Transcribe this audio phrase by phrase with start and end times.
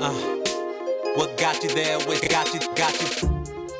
[0.00, 0.12] Uh,
[1.16, 1.98] what got you there?
[2.00, 2.60] What got you?
[2.74, 3.28] Got you?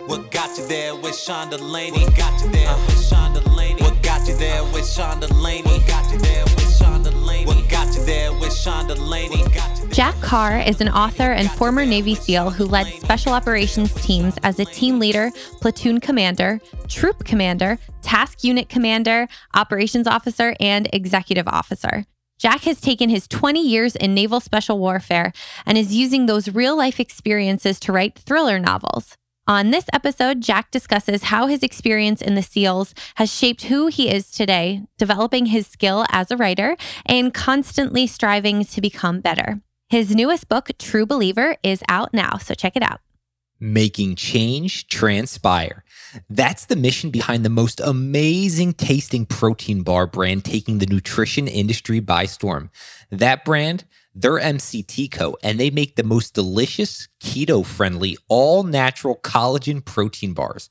[0.07, 2.05] What got you there with Sean Delaney?
[2.05, 3.83] What got you there uh, with Sean Delaney?
[3.83, 5.63] What got you there with Sean Delaney?
[5.63, 7.47] What got you there with Sean Delaney?
[7.47, 9.45] What got you there with Sean Delaney?
[9.91, 14.59] Jack Carr is an author and former Navy SEAL who led special operations teams as
[14.59, 22.05] a team leader, platoon commander, troop commander, task unit commander, operations officer, and executive officer.
[22.45, 25.33] Jack has taken his 20 years in naval special warfare
[25.65, 29.17] and is using those real life experiences to write thriller novels.
[29.47, 34.11] On this episode, Jack discusses how his experience in the SEALs has shaped who he
[34.11, 36.77] is today, developing his skill as a writer
[37.07, 39.63] and constantly striving to become better.
[39.89, 43.01] His newest book, True Believer, is out now, so check it out
[43.61, 45.84] making change transpire.
[46.29, 52.01] That's the mission behind the most amazing tasting protein bar brand taking the nutrition industry
[52.01, 52.71] by storm.
[53.11, 59.17] That brand, they're MCT Co, and they make the most delicious, keto friendly, all natural
[59.17, 60.69] collagen protein bars.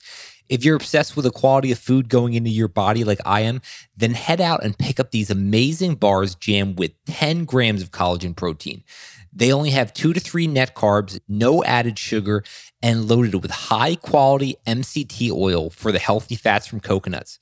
[0.50, 3.62] If you're obsessed with the quality of food going into your body like I am,
[3.95, 8.36] then head out and pick up these amazing bars jammed with 10 grams of collagen
[8.36, 8.84] protein.
[9.36, 12.44] They only have two to three net carbs, no added sugar,
[12.84, 17.39] and loaded with high quality MCT oil for the healthy fats from coconuts.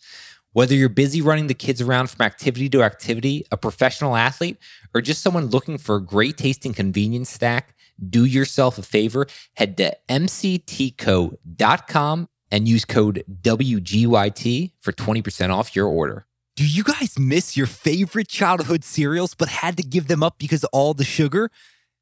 [0.53, 4.57] Whether you're busy running the kids around from activity to activity, a professional athlete,
[4.93, 7.75] or just someone looking for a great tasting convenience snack,
[8.09, 9.27] do yourself a favor.
[9.55, 11.39] Head to mctco.com
[12.51, 16.27] and use code WGYT for 20% off your order.
[16.57, 20.65] Do you guys miss your favorite childhood cereals but had to give them up because
[20.65, 21.49] of all the sugar?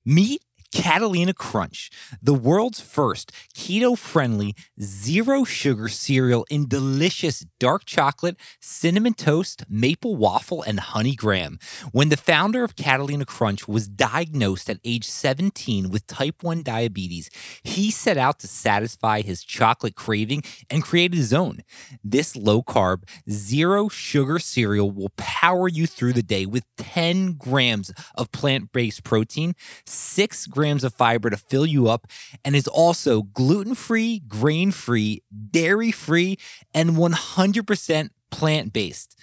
[0.03, 1.89] Meet Catalina Crunch,
[2.21, 10.15] the world's first keto friendly, zero sugar cereal in delicious dark chocolate, cinnamon toast, maple
[10.15, 11.57] waffle, and honey graham.
[11.91, 17.31] When the founder of Catalina Crunch was diagnosed at age 17 with type 1 diabetes,
[17.63, 21.61] he set out to satisfy his chocolate craving and created his own.
[22.03, 27.91] This low carb, zero sugar cereal will power you through the day with 10 grams
[28.13, 29.55] of plant based protein,
[29.85, 32.05] 6 grams grams of fiber to fill you up
[32.43, 36.37] and is also gluten free, grain free, dairy free,
[36.73, 39.17] and 100% plant based.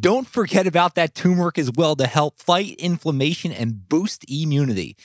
[0.00, 4.96] Don't forget about that turmeric as well to help fight inflammation and boost immunity.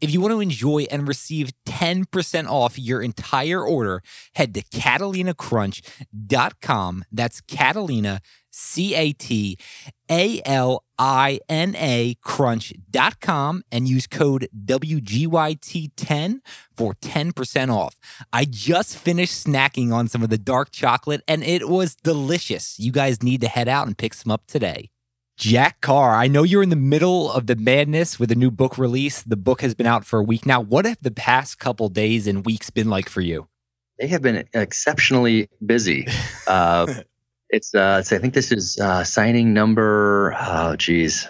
[0.00, 4.02] If you want to enjoy and receive 10% off your entire order,
[4.34, 7.04] head to CatalinaCrunch.com.
[7.12, 8.22] That's Catalina,
[8.56, 9.58] C A T
[10.10, 16.38] A L I N A crunch.com and use code WGYT10
[16.74, 17.96] for 10% off.
[18.32, 22.78] I just finished snacking on some of the dark chocolate and it was delicious.
[22.78, 24.88] You guys need to head out and pick some up today.
[25.36, 28.78] Jack Carr, I know you're in the middle of the madness with a new book
[28.78, 29.22] release.
[29.22, 30.62] The book has been out for a week now.
[30.62, 33.48] What have the past couple days and weeks been like for you?
[33.98, 36.06] They have been exceptionally busy.
[36.46, 36.86] Uh,
[37.48, 41.28] it's uh, I think this is uh, signing number oh geez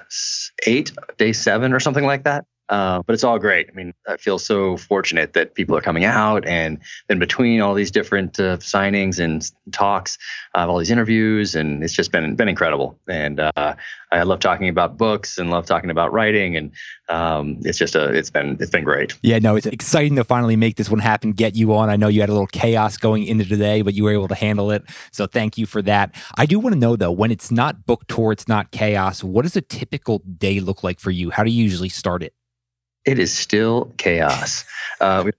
[0.66, 2.44] eight day seven or something like that.
[2.68, 3.68] Uh, but it's all great.
[3.70, 6.78] I mean, I feel so fortunate that people are coming out, and
[7.08, 10.18] in between all these different uh, signings and talks,
[10.54, 12.98] I have all these interviews, and it's just been been incredible.
[13.06, 13.76] And uh,
[14.10, 16.72] I love talking about books and love talking about writing, and
[17.08, 19.16] um, it's just a it's been it's been great.
[19.22, 21.88] Yeah, no, it's exciting to finally make this one happen, get you on.
[21.88, 24.34] I know you had a little chaos going into today, but you were able to
[24.34, 24.82] handle it.
[25.12, 26.14] So thank you for that.
[26.36, 29.22] I do want to know though, when it's not book tour, it's not chaos.
[29.22, 31.30] What does a typical day look like for you?
[31.30, 32.34] How do you usually start it?
[33.06, 34.64] It is still chaos.
[35.00, 35.30] Uh,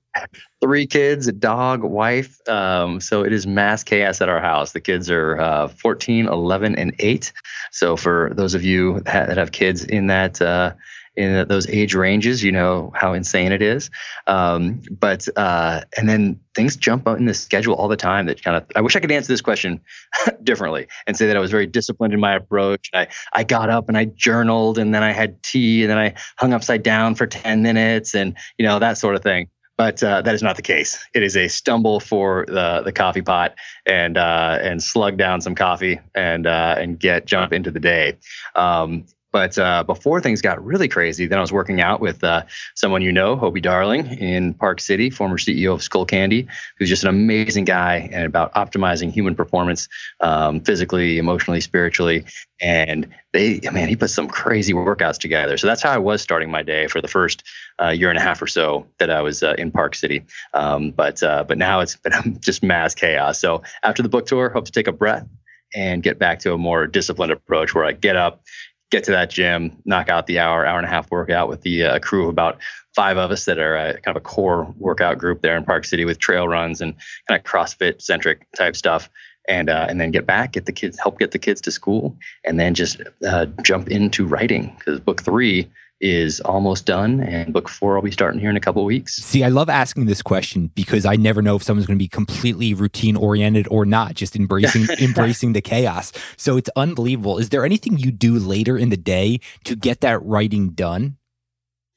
[0.61, 2.39] three kids, a dog, wife.
[2.47, 4.71] Um, so it is mass chaos at our house.
[4.71, 7.31] The kids are uh, 14, 11, and 8.
[7.71, 10.73] So for those of you that have kids in that uh,
[11.17, 13.89] in those age ranges, you know how insane it is.
[14.27, 18.27] Um, but uh, and then things jump out in the schedule all the time.
[18.27, 19.81] That kind of I wish I could answer this question
[20.43, 22.91] differently and say that I was very disciplined in my approach.
[22.93, 26.13] I I got up and I journaled and then I had tea and then I
[26.37, 29.49] hung upside down for ten minutes and you know that sort of thing.
[29.75, 31.03] But uh, that is not the case.
[31.13, 33.55] It is a stumble for the the coffee pot
[33.87, 38.17] and uh, and slug down some coffee and uh, and get jump into the day.
[38.55, 39.05] Um,
[39.37, 43.03] but uh, before things got really crazy, then I was working out with uh, someone
[43.03, 46.47] you know, Hobie Darling in Park City, former CEO of Skullcandy,
[46.79, 49.89] who's just an amazing guy and about optimizing human performance
[50.21, 52.25] um, physically, emotionally, spiritually.
[52.59, 55.55] And they, man, he put some crazy workouts together.
[55.59, 57.43] So that's how I was starting my day for the first
[57.79, 60.25] uh, year and a half or so that I was uh, in Park City.
[60.55, 63.39] Um, but uh, but now it's been just mass chaos.
[63.39, 65.27] So after the book tour, hope to take a breath
[65.75, 68.43] and get back to a more disciplined approach where I get up,
[68.91, 71.83] get to that gym, knock out the hour, hour and a half workout with the
[71.83, 72.57] uh, crew of about
[72.95, 75.85] five of us that are uh, kind of a core workout group there in Park
[75.85, 76.95] City with trail runs and
[77.27, 79.09] kind of CrossFit centric type stuff.
[79.49, 82.17] And, uh, and then get back, get the kids, help get the kids to school,
[82.43, 85.69] and then just uh, jump into writing because book three
[85.99, 89.15] is almost done, and book four will be starting here in a couple weeks.
[89.15, 92.07] See, I love asking this question because I never know if someone's going to be
[92.07, 96.11] completely routine oriented or not, just embracing embracing the chaos.
[96.35, 97.37] So it's unbelievable.
[97.37, 101.17] Is there anything you do later in the day to get that writing done?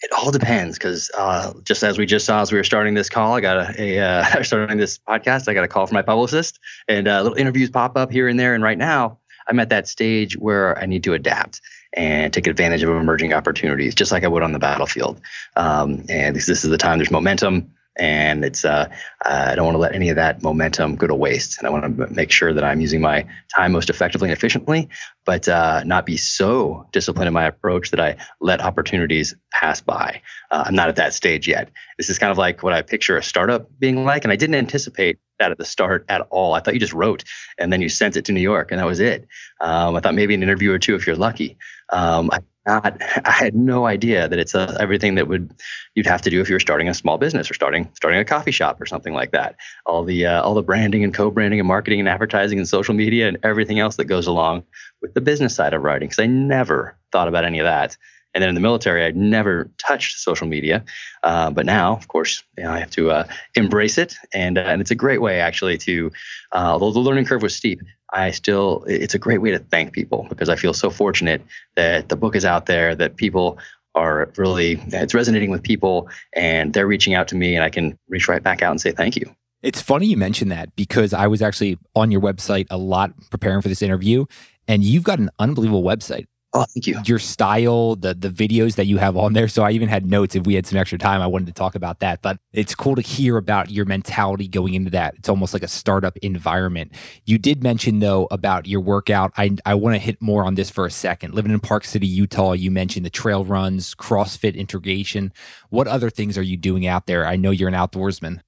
[0.03, 3.11] It all depends because uh, just as we just saw as we were starting this
[3.11, 5.47] call, I got a, a uh, starting this podcast.
[5.47, 6.59] I got a call from my publicist,
[6.89, 8.55] and uh, little interviews pop up here and there.
[8.55, 11.61] And right now, I'm at that stage where I need to adapt
[11.93, 15.21] and take advantage of emerging opportunities, just like I would on the battlefield.
[15.57, 18.89] Um, and this, this is the time there's momentum and it's uh,
[19.23, 21.99] I don't want to let any of that momentum go to waste, and I want
[21.99, 24.89] to make sure that I'm using my time most effectively and efficiently,
[25.25, 30.23] but uh, not be so disciplined in my approach that I let opportunities pass by.
[30.51, 31.71] Uh, I'm not at that stage yet.
[31.99, 34.57] This is kind of like what I picture a startup being like, and I didn't
[34.57, 36.55] anticipate that at the start at all.
[36.55, 37.25] I thought you just wrote
[37.59, 39.27] and then you sent it to New York, and that was it.
[39.61, 41.59] Um, I thought maybe an interview or two if you're lucky.
[41.93, 45.53] Um, I not I had no idea that it's a, everything that would
[45.95, 48.25] you'd have to do if you were starting a small business or starting starting a
[48.25, 49.57] coffee shop or something like that.
[49.87, 53.29] All the uh, all the branding and co-branding and marketing and advertising and social media
[53.29, 54.65] and everything else that goes along
[55.01, 56.09] with the business side of writing.
[56.09, 57.97] Because I never thought about any of that.
[58.33, 60.85] And then in the military, I'd never touched social media,
[61.25, 63.25] uh, but now, of course, you know, I have to uh,
[63.57, 66.13] embrace it, and uh, and it's a great way actually to,
[66.53, 67.81] uh, although the learning curve was steep,
[68.13, 71.43] I still, it's a great way to thank people because I feel so fortunate
[71.77, 73.59] that the book is out there, that people
[73.95, 77.99] are really, it's resonating with people and they're reaching out to me and I can
[78.09, 79.35] reach right back out and say thank you.
[79.63, 83.61] It's funny you mentioned that because I was actually on your website a lot preparing
[83.61, 84.25] for this interview
[84.67, 86.27] and you've got an unbelievable website.
[86.53, 86.99] Oh, thank you.
[87.07, 89.47] Your style, the the videos that you have on there.
[89.47, 90.35] So I even had notes.
[90.35, 92.23] If we had some extra time, I wanted to talk about that.
[92.23, 95.15] But it's cool to hear about your mentality going into that.
[95.17, 96.93] It's almost like a startup environment.
[97.25, 99.33] You did mention though about your workout.
[99.37, 101.35] I I want to hit more on this for a second.
[101.35, 105.33] Living in Park City, Utah, you mentioned the trail runs, CrossFit integration.
[105.69, 107.27] What other things are you doing out there?
[107.27, 108.41] I know you're an outdoorsman.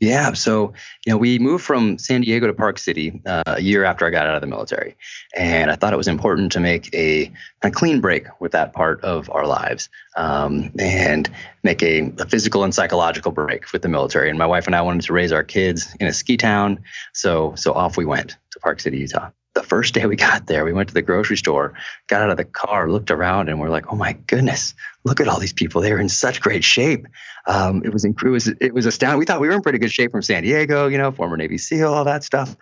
[0.00, 0.32] Yeah.
[0.32, 0.72] So,
[1.04, 4.10] you know, we moved from San Diego to Park City uh, a year after I
[4.10, 4.96] got out of the military.
[5.36, 7.30] And I thought it was important to make a,
[7.62, 11.30] a clean break with that part of our lives um, and
[11.62, 14.30] make a, a, physical and psychological break with the military.
[14.30, 16.82] And my wife and I wanted to raise our kids in a ski town.
[17.12, 19.30] So, so off we went to Park City, Utah
[19.60, 21.74] the first day we got there, we went to the grocery store,
[22.06, 24.74] got out of the car, looked around, and we're like, "Oh my goodness,
[25.04, 25.80] look at all these people!
[25.80, 27.06] They're in such great shape."
[27.46, 29.18] Um, it was it was it was astounding.
[29.18, 31.58] We thought we were in pretty good shape from San Diego, you know, former Navy
[31.58, 32.56] SEAL, all that stuff.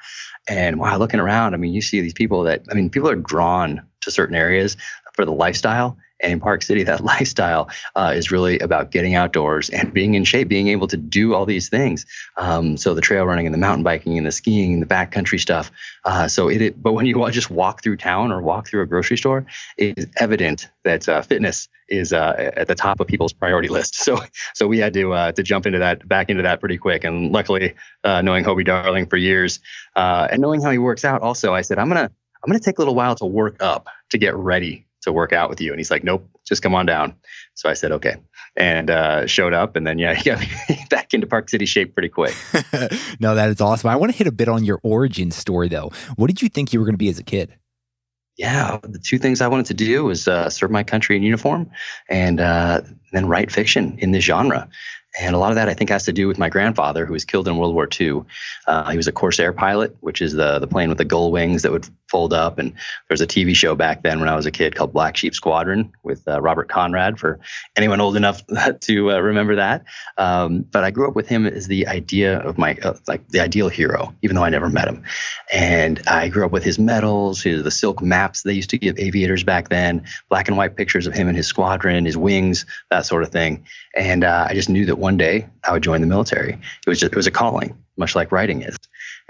[0.48, 3.16] And wow, looking around, I mean, you see these people that I mean, people are
[3.16, 4.76] drawn to certain areas
[5.14, 9.70] for the lifestyle and in Park City, that lifestyle uh, is really about getting outdoors
[9.70, 12.06] and being in shape, being able to do all these things.
[12.36, 15.40] Um, so the trail running and the mountain biking and the skiing and the backcountry
[15.40, 15.70] stuff.
[16.04, 18.86] Uh, so it, it, but when you just walk through town or walk through a
[18.86, 23.32] grocery store, it is evident that uh, fitness is uh, at the top of people's
[23.32, 23.96] priority list.
[24.08, 24.18] So
[24.54, 27.04] so we had to uh, to jump into that back into that pretty quick.
[27.04, 27.74] And luckily,
[28.04, 29.60] uh, knowing Hobie Darling for years
[29.94, 32.10] and knowing how he works out, also I said I'm gonna
[32.42, 35.50] I'm gonna take a little while to work up to get ready to work out
[35.50, 35.72] with you.
[35.72, 37.14] And he's like, nope, just come on down.
[37.54, 38.16] So I said, okay.
[38.56, 39.76] And uh, showed up.
[39.76, 40.46] And then, yeah, he got me
[40.90, 42.34] back into Park City shape pretty quick.
[43.20, 43.90] no, that is awesome.
[43.90, 45.90] I want to hit a bit on your origin story, though.
[46.16, 47.54] What did you think you were going to be as a kid?
[48.36, 51.70] Yeah, the two things I wanted to do was uh, serve my country in uniform
[52.08, 54.68] and uh, then write fiction in this genre.
[55.20, 57.24] And a lot of that, I think, has to do with my grandfather, who was
[57.24, 58.22] killed in World War II.
[58.66, 61.62] Uh, he was a Corsair pilot, which is the the plane with the gull wings
[61.62, 62.58] that would fold up.
[62.58, 65.16] And there was a TV show back then when I was a kid called Black
[65.16, 67.38] Sheep Squadron with uh, Robert Conrad, for
[67.76, 68.42] anyone old enough
[68.80, 69.84] to uh, remember that.
[70.16, 73.40] Um, but I grew up with him as the idea of my uh, like the
[73.40, 75.02] ideal hero, even though I never met him.
[75.52, 78.98] And I grew up with his medals, his the silk maps they used to give
[78.98, 83.06] aviators back then, black and white pictures of him and his squadron, his wings, that
[83.06, 83.64] sort of thing.
[83.96, 86.52] And uh, I just knew that one day I would join the military.
[86.52, 88.76] It was just, it was a calling, much like writing is.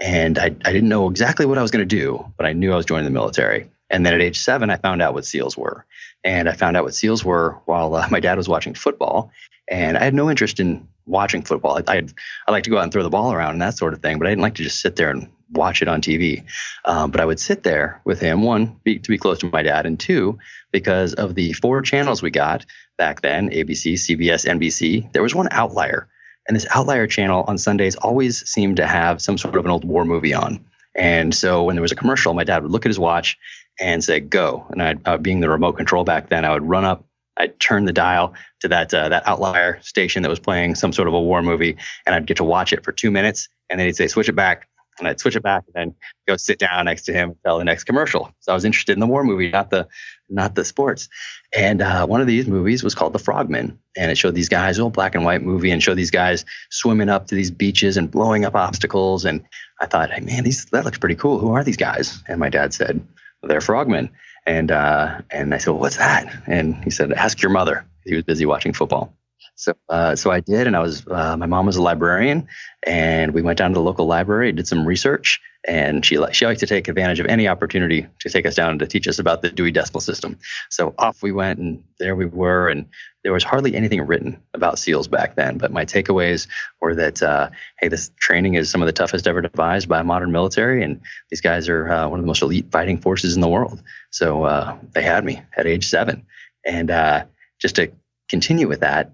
[0.01, 2.73] And I, I didn't know exactly what I was going to do, but I knew
[2.73, 3.71] I was joining the military.
[3.91, 5.85] And then at age seven, I found out what SEALs were.
[6.25, 9.31] And I found out what SEALs were while uh, my dad was watching football.
[9.71, 11.79] And I had no interest in watching football.
[11.79, 12.13] I, I'd,
[12.47, 14.19] I like to go out and throw the ball around and that sort of thing,
[14.19, 16.45] but I didn't like to just sit there and watch it on TV.
[16.85, 19.63] Um, but I would sit there with him, one, be, to be close to my
[19.63, 20.39] dad, and two,
[20.71, 25.49] because of the four channels we got back then ABC, CBS, NBC, there was one
[25.51, 26.09] outlier.
[26.49, 29.85] And this outlier channel on Sundays always seemed to have some sort of an old
[29.85, 30.65] war movie on.
[30.95, 33.37] And so when there was a commercial, my dad would look at his watch
[33.79, 34.67] and say go.
[34.71, 37.05] And I'd, uh, being the remote control back then, I would run up,
[37.37, 41.07] I'd turn the dial to that uh, that outlier station that was playing some sort
[41.07, 43.87] of a war movie, and I'd get to watch it for two minutes, and then
[43.87, 44.67] he'd say switch it back,
[44.99, 45.95] and I'd switch it back, and then
[46.27, 48.33] go sit down next to him until the next commercial.
[48.41, 49.87] So I was interested in the war movie, not the
[50.29, 51.09] not the sports.
[51.57, 54.79] And uh, one of these movies was called The Frogmen, and it showed these guys,
[54.79, 58.11] old black and white movie, and showed these guys swimming up to these beaches and
[58.11, 59.25] blowing up obstacles.
[59.25, 59.45] And
[59.81, 61.39] I thought, hey man, these that looks pretty cool.
[61.39, 62.23] Who are these guys?
[62.29, 63.07] And my dad said,
[63.43, 64.11] well, they're frogmen.
[64.47, 66.33] And uh, and I said, well, what's that?
[66.47, 67.85] And he said, ask your mother.
[68.05, 69.15] He was busy watching football.
[69.59, 71.05] So, uh, so I did, and I was.
[71.05, 72.47] Uh, my mom was a librarian,
[72.85, 76.61] and we went down to the local library, did some research, and she she liked
[76.61, 79.51] to take advantage of any opportunity to take us down to teach us about the
[79.51, 80.39] Dewey Decimal System.
[80.71, 82.87] So off we went, and there we were, and
[83.25, 85.59] there was hardly anything written about SEALs back then.
[85.59, 86.47] But my takeaways
[86.81, 87.51] were that uh,
[87.81, 91.01] hey, this training is some of the toughest ever devised by a modern military, and
[91.31, 93.83] these guys are uh, one of the most elite fighting forces in the world.
[94.11, 96.25] So uh, they had me at age seven,
[96.65, 97.25] and uh,
[97.59, 97.91] just to
[98.29, 99.11] continue with that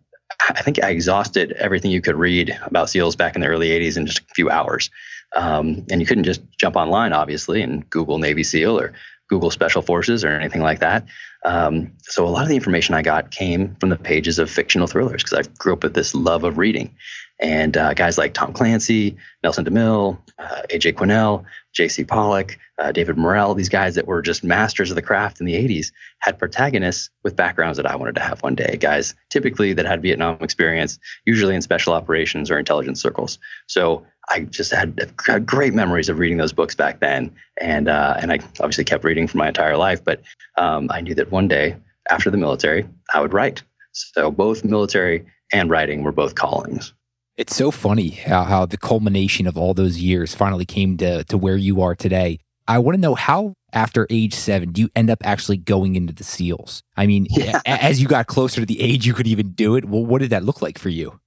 [0.48, 3.96] I think I exhausted everything you could read about SEALs back in the early 80s
[3.96, 4.90] in just a few hours.
[5.34, 8.92] Um, and you couldn't just jump online, obviously, and Google Navy SEAL or
[9.28, 11.06] Google Special Forces or anything like that.
[11.44, 14.86] Um, so a lot of the information I got came from the pages of fictional
[14.86, 16.94] thrillers because I grew up with this love of reading.
[17.40, 22.04] And uh, guys like Tom Clancy, Nelson DeMille, uh, AJ Quinnell, J.C.
[22.04, 25.54] Pollock, uh, David Morrell, these guys that were just masters of the craft in the
[25.54, 28.76] 80s had protagonists with backgrounds that I wanted to have one day.
[28.76, 33.38] Guys typically that had Vietnam experience, usually in special operations or intelligence circles.
[33.66, 37.34] So I just had, had great memories of reading those books back then.
[37.60, 40.02] And, uh, and I obviously kept reading for my entire life.
[40.04, 40.22] But
[40.56, 41.76] um, I knew that one day
[42.08, 43.62] after the military, I would write.
[43.92, 46.92] So both military and writing were both callings.
[47.36, 51.36] It's so funny how, how the culmination of all those years finally came to, to
[51.36, 52.38] where you are today.
[52.68, 56.12] I want to know how, after age seven, do you end up actually going into
[56.12, 56.84] the SEALs?
[56.96, 57.60] I mean, yeah.
[57.66, 60.30] as you got closer to the age you could even do it, well, what did
[60.30, 61.18] that look like for you?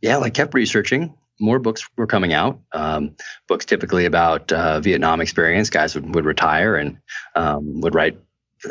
[0.00, 1.12] Yeah, I kept researching.
[1.40, 2.60] More books were coming out.
[2.70, 3.16] Um,
[3.48, 5.70] books typically about uh, Vietnam experience.
[5.70, 6.98] Guys would, would retire and
[7.34, 8.16] um, would write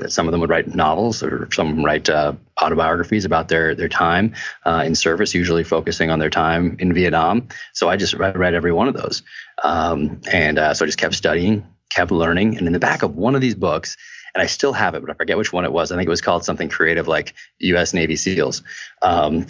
[0.07, 4.33] some of them would write novels or some write uh, autobiographies about their their time
[4.65, 7.47] uh, in service, usually focusing on their time in Vietnam.
[7.73, 9.23] So I just read, read every one of those,
[9.63, 12.57] um, and uh, so I just kept studying, kept learning.
[12.57, 13.97] And in the back of one of these books,
[14.33, 15.91] and I still have it, but I forget which one it was.
[15.91, 17.93] I think it was called something creative like U.S.
[17.93, 18.63] Navy SEALs.
[19.01, 19.45] Um,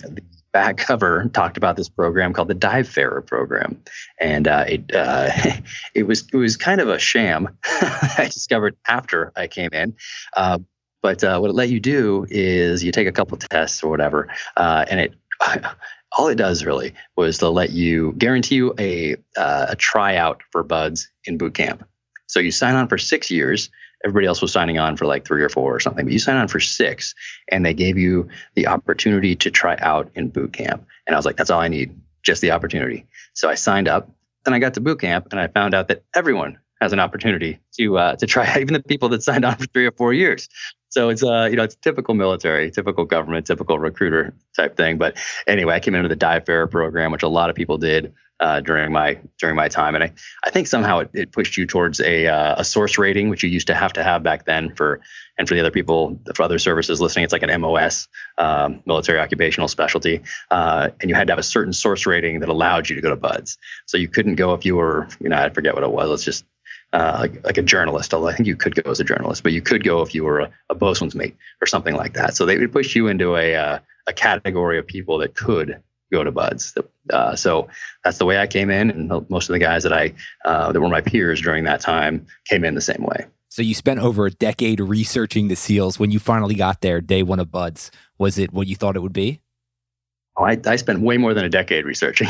[0.53, 3.81] back cover talked about this program called the Dive Farer program,
[4.19, 5.29] and uh, it uh,
[5.95, 7.49] it was it was kind of a sham.
[7.65, 9.95] I discovered after I came in.
[10.35, 10.59] Uh,
[11.01, 14.27] but uh, what it let you do is you take a couple tests or whatever,
[14.55, 15.13] uh, and it
[16.17, 20.63] all it does really was to let you guarantee you a uh, a tryout for
[20.63, 21.87] BUD/S in boot camp.
[22.27, 23.69] So you sign on for six years
[24.03, 26.37] everybody else was signing on for like three or four or something, but you signed
[26.37, 27.13] on for six
[27.49, 30.85] and they gave you the opportunity to try out in boot camp.
[31.07, 33.05] And I was like, that's all I need, just the opportunity.
[33.33, 34.09] So I signed up.
[34.43, 37.59] Then I got to boot camp and I found out that everyone has an opportunity
[37.77, 40.49] to uh, to try, even the people that signed on for three or four years.
[40.89, 44.97] So it's uh you know it's typical military, typical government, typical recruiter type thing.
[44.97, 45.17] But
[45.47, 48.59] anyway, I came into the Dive Farer program, which a lot of people did uh,
[48.59, 50.11] during my during my time, and I,
[50.43, 53.49] I think somehow it, it pushed you towards a uh, a source rating, which you
[53.49, 54.99] used to have to have back then for
[55.37, 58.07] and for the other people for other services listening, it's like an MOS,
[58.39, 62.49] um, military occupational specialty, uh, and you had to have a certain source rating that
[62.49, 63.57] allowed you to go to BUD/S.
[63.85, 66.09] So you couldn't go if you were you know I forget what it was.
[66.09, 66.43] Let's just
[66.93, 69.53] uh, like, like, a journalist, although I think you could go as a journalist, but
[69.53, 72.35] you could go if you were a, a bosun's mate or something like that.
[72.35, 76.23] So they would push you into a, uh, a category of people that could go
[76.23, 76.75] to BUD/S.
[77.09, 77.67] Uh, so
[78.03, 80.13] that's the way I came in, and most of the guys that I
[80.45, 83.25] uh, that were my peers during that time came in the same way.
[83.49, 85.99] So you spent over a decade researching the seals.
[85.99, 89.01] When you finally got there, day one of BUD/S, was it what you thought it
[89.01, 89.41] would be?
[90.37, 92.29] Oh, I, I spent way more than a decade researching.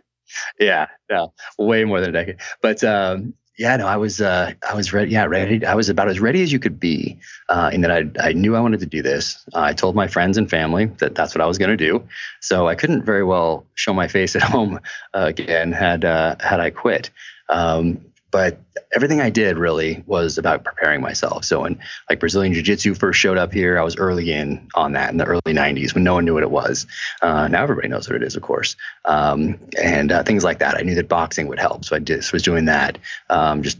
[0.60, 1.26] yeah, yeah,
[1.58, 2.36] way more than a decade.
[2.60, 5.12] But um, yeah, no, I was uh, I was ready.
[5.12, 5.64] Yeah, ready.
[5.64, 7.16] I was about as ready as you could be,
[7.48, 9.40] uh, in that I I knew I wanted to do this.
[9.54, 12.02] Uh, I told my friends and family that that's what I was going to do.
[12.40, 14.80] So I couldn't very well show my face at home
[15.14, 17.10] uh, again had uh, had I quit.
[17.48, 18.00] Um,
[18.32, 18.58] but
[18.92, 21.44] everything I did really was about preparing myself.
[21.44, 24.92] So when like Brazilian Jiu Jitsu first showed up here, I was early in on
[24.92, 26.86] that in the early 90s when no one knew what it was.
[27.20, 28.74] Uh, now everybody knows what it is, of course.
[29.04, 30.76] Um, and uh, things like that.
[30.76, 31.84] I knew that boxing would help.
[31.84, 32.98] So I just was doing that,
[33.28, 33.78] um, just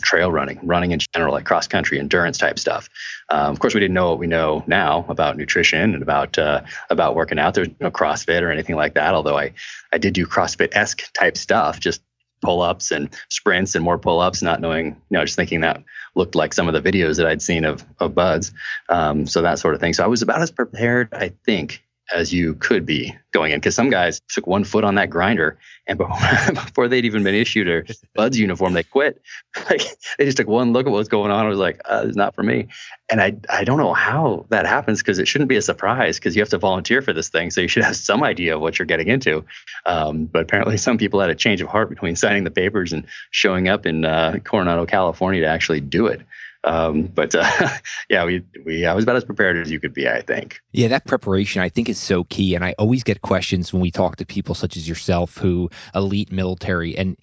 [0.00, 2.88] trail running, running in general, like cross country, endurance type stuff.
[3.30, 6.62] Um, of course, we didn't know what we know now about nutrition and about uh,
[6.88, 7.54] about working out.
[7.54, 9.14] There's no CrossFit or anything like that.
[9.14, 9.52] Although I
[9.92, 12.00] I did do CrossFit esque type stuff, just
[12.40, 15.82] pull ups and sprints and more pull ups, not knowing, you know, just thinking that
[16.14, 18.52] looked like some of the videos that I'd seen of, of BUD/S.
[18.88, 19.92] Um, so that sort of thing.
[19.92, 23.74] So I was about as prepared, I think, as you could be going in because
[23.74, 25.98] some guys took one foot on that grinder and
[26.54, 29.20] before they'd even been issued a BUD/S uniform they quit.
[29.68, 29.82] Like
[30.16, 31.44] they just took one look at what's going on.
[31.44, 32.68] I was like uh, it's not for me.
[33.10, 36.36] And i i don't know how that happens because it shouldn't be a surprise because
[36.36, 38.78] you have to volunteer for this thing so you should have some idea of what
[38.78, 39.44] you're getting into.
[39.84, 43.06] Um, but apparently some people had a change of heart between signing the papers and
[43.30, 46.20] showing up in uh, coronado california to actually do it
[46.64, 47.68] um, but uh,
[48.10, 50.60] yeah, we we I was about as prepared as you could be, I think.
[50.72, 53.90] Yeah, that preparation I think is so key, and I always get questions when we
[53.90, 57.16] talk to people such as yourself who elite military and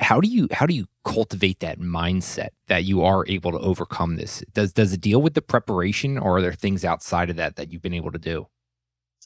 [0.00, 4.16] how do you how do you cultivate that mindset that you are able to overcome
[4.16, 7.56] this does does it deal with the preparation or are there things outside of that
[7.56, 8.46] that you've been able to do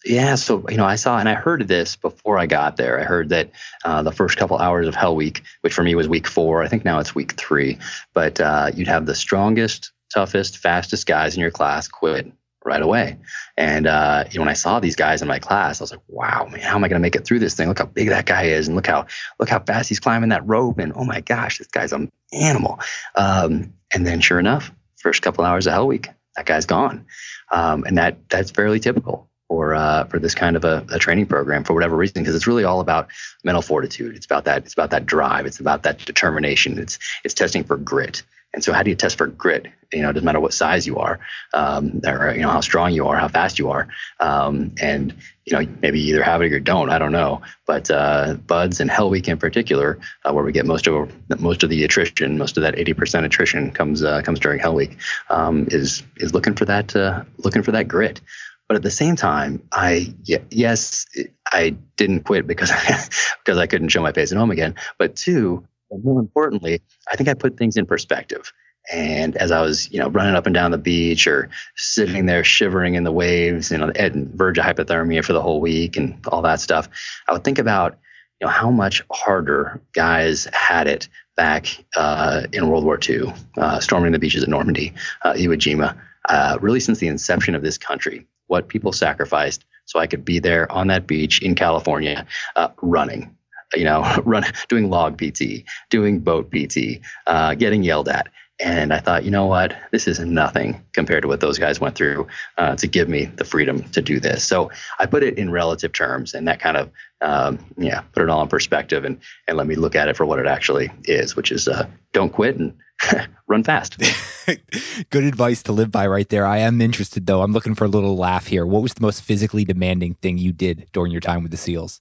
[0.04, 3.00] yeah, so you know, I saw and I heard this before I got there.
[3.00, 3.50] I heard that
[3.84, 6.68] uh, the first couple hours of Hell Week, which for me was week four, I
[6.68, 7.78] think now it's week three,
[8.12, 12.30] but uh, you'd have the strongest, toughest, fastest guys in your class quit
[12.64, 13.18] right away.
[13.56, 16.00] And uh, you know, when I saw these guys in my class, I was like,
[16.08, 17.68] "Wow, man, how am I going to make it through this thing?
[17.68, 19.06] Look how big that guy is, and look how
[19.38, 22.78] look how fast he's climbing that rope, and oh my gosh, this guy's an animal."
[23.14, 27.06] Um, and then, sure enough, first couple hours of Hell Week, that guy's gone,
[27.50, 31.26] um, and that that's fairly typical for uh, for this kind of a, a, training
[31.26, 33.06] program for whatever reason because it's really all about
[33.44, 34.16] mental fortitude.
[34.16, 34.64] It's about that.
[34.64, 35.46] It's about that drive.
[35.46, 36.76] It's about that determination.
[36.76, 38.25] It's it's testing for grit.
[38.52, 39.66] And so, how do you test for grit?
[39.92, 41.20] You know, it doesn't matter what size you are,
[41.52, 43.87] um, or you know how strong you are, how fast you are,
[44.18, 46.90] um, and you know maybe you either have it or you don't.
[46.90, 47.42] I don't know.
[47.64, 51.62] But uh, BUD/S and Hell Week in particular, uh, where we get most of most
[51.62, 54.96] of the attrition, most of that 80% attrition comes uh, comes during Hell Week,
[55.30, 58.20] um, is is looking for that uh, looking for that grit.
[58.68, 61.06] But at the same time, I yes,
[61.52, 63.04] I didn't quit because I,
[63.44, 64.75] because I couldn't show my face at home again.
[64.99, 65.66] But two,
[66.02, 66.80] more importantly,
[67.11, 68.52] I think I put things in perspective.
[68.92, 72.44] And as I was, you know, running up and down the beach or sitting there
[72.44, 76.18] shivering in the waves, you know, at verge of hypothermia for the whole week and
[76.28, 76.88] all that stuff,
[77.26, 77.99] I would think about,
[78.40, 83.81] you know, how much harder guys had it back uh, in World War II, uh,
[83.81, 85.96] storming the beaches at Normandy, uh, Iwo Jima,
[86.28, 90.38] uh, really since the inception of this country what people sacrificed so I could be
[90.38, 93.37] there on that beach in California uh, running,
[93.74, 98.28] you know, run, doing log PT, doing boat PT, uh, getting yelled at.
[98.61, 99.77] And I thought, you know what?
[99.90, 103.45] This is nothing compared to what those guys went through uh, to give me the
[103.45, 104.45] freedom to do this.
[104.45, 106.90] So I put it in relative terms, and that kind of,
[107.21, 110.25] um, yeah, put it all in perspective and and let me look at it for
[110.25, 112.75] what it actually is, which is uh, don't quit and
[113.49, 113.99] run fast.
[115.11, 116.47] Good advice to live by right there.
[116.47, 117.43] I am interested though.
[117.43, 118.64] I'm looking for a little laugh here.
[118.64, 122.01] What was the most physically demanding thing you did during your time with the SEALs?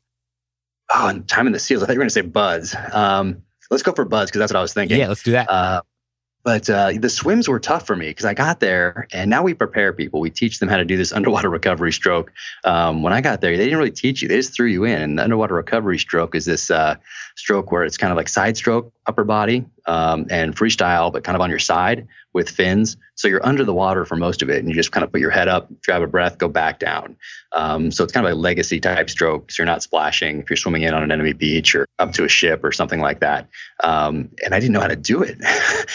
[0.94, 1.82] Oh, time in the SEALs.
[1.82, 2.76] I thought you were going to say BUD/S.
[2.94, 5.00] Um, let's go for BUD/S because that's what I was thinking.
[5.00, 5.50] Yeah, let's do that.
[5.50, 5.82] Uh,
[6.43, 9.53] but uh, the swims were tough for me because I got there and now we
[9.53, 10.19] prepare people.
[10.19, 12.32] We teach them how to do this underwater recovery stroke.
[12.63, 15.01] Um, when I got there, they didn't really teach you; they just threw you in.
[15.01, 16.95] And the underwater recovery stroke is this uh,
[17.36, 21.36] stroke where it's kind of like side stroke, upper body, um, and freestyle, but kind
[21.36, 22.98] of on your side with fins.
[23.15, 25.22] So you're under the water for most of it, and you just kind of put
[25.22, 27.15] your head up, grab a breath, go back down.
[27.52, 29.52] Um, so it's kind of a legacy type stroke.
[29.52, 32.24] So you're not splashing if you're swimming in on an enemy beach or up to
[32.24, 33.48] a ship or something like that.
[33.84, 35.38] Um, and I didn't know how to do it,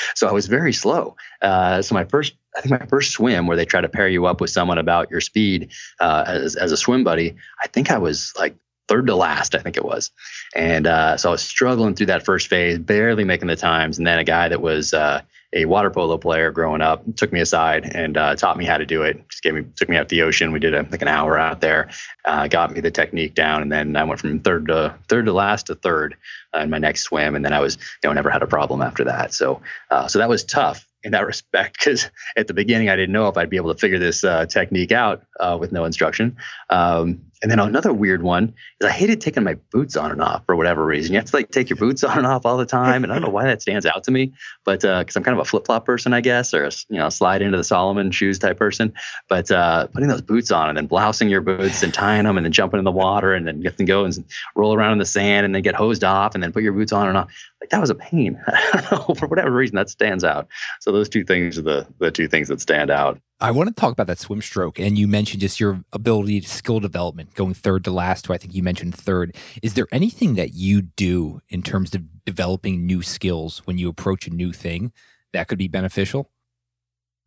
[0.14, 1.16] so I was very slow.
[1.42, 4.26] Uh, so my first, I think my first swim where they try to pair you
[4.26, 5.70] up with someone about your speed
[6.00, 8.56] uh, as, as a swim buddy, I think I was like
[8.88, 10.10] third to last, I think it was.
[10.56, 13.98] And uh, so I was struggling through that first phase, barely making the times.
[13.98, 15.22] And then a guy that was uh,
[15.52, 18.84] a water polo player growing up took me aside and uh, taught me how to
[18.84, 19.26] do it.
[19.28, 20.52] Just gave me took me out to the ocean.
[20.52, 21.88] We did a, like an hour out there,
[22.24, 25.32] uh, got me the technique down, and then I went from third to third to
[25.32, 26.16] last to third
[26.54, 27.34] uh, in my next swim.
[27.34, 29.32] And then I was you know never had a problem after that.
[29.32, 33.12] So uh, so that was tough in that respect because at the beginning I didn't
[33.12, 36.36] know if I'd be able to figure this uh, technique out uh, with no instruction.
[36.68, 40.44] Um, and then another weird one is I hated taking my boots on and off
[40.46, 41.12] for whatever reason.
[41.12, 43.16] You have to like take your boots on and off all the time, and I
[43.16, 44.32] don't know why that stands out to me,
[44.64, 46.98] but because uh, I'm kind of a flip flop person, I guess, or a, you
[46.98, 48.92] know, slide into the Salomon shoes type person.
[49.28, 52.44] But uh, putting those boots on and then blousing your boots and tying them and
[52.44, 54.24] then jumping in the water and then have to go and
[54.56, 56.92] roll around in the sand and then get hosed off and then put your boots
[56.92, 58.40] on and off like that was a pain.
[58.46, 60.48] I don't know for whatever reason that stands out.
[60.80, 63.20] So those two things are the the two things that stand out.
[63.40, 66.48] I want to talk about that swim stroke, and you mentioned just your ability to
[66.48, 68.24] skill development, going third to last.
[68.24, 69.36] To I think you mentioned third.
[69.62, 74.26] Is there anything that you do in terms of developing new skills when you approach
[74.26, 74.92] a new thing
[75.32, 76.30] that could be beneficial?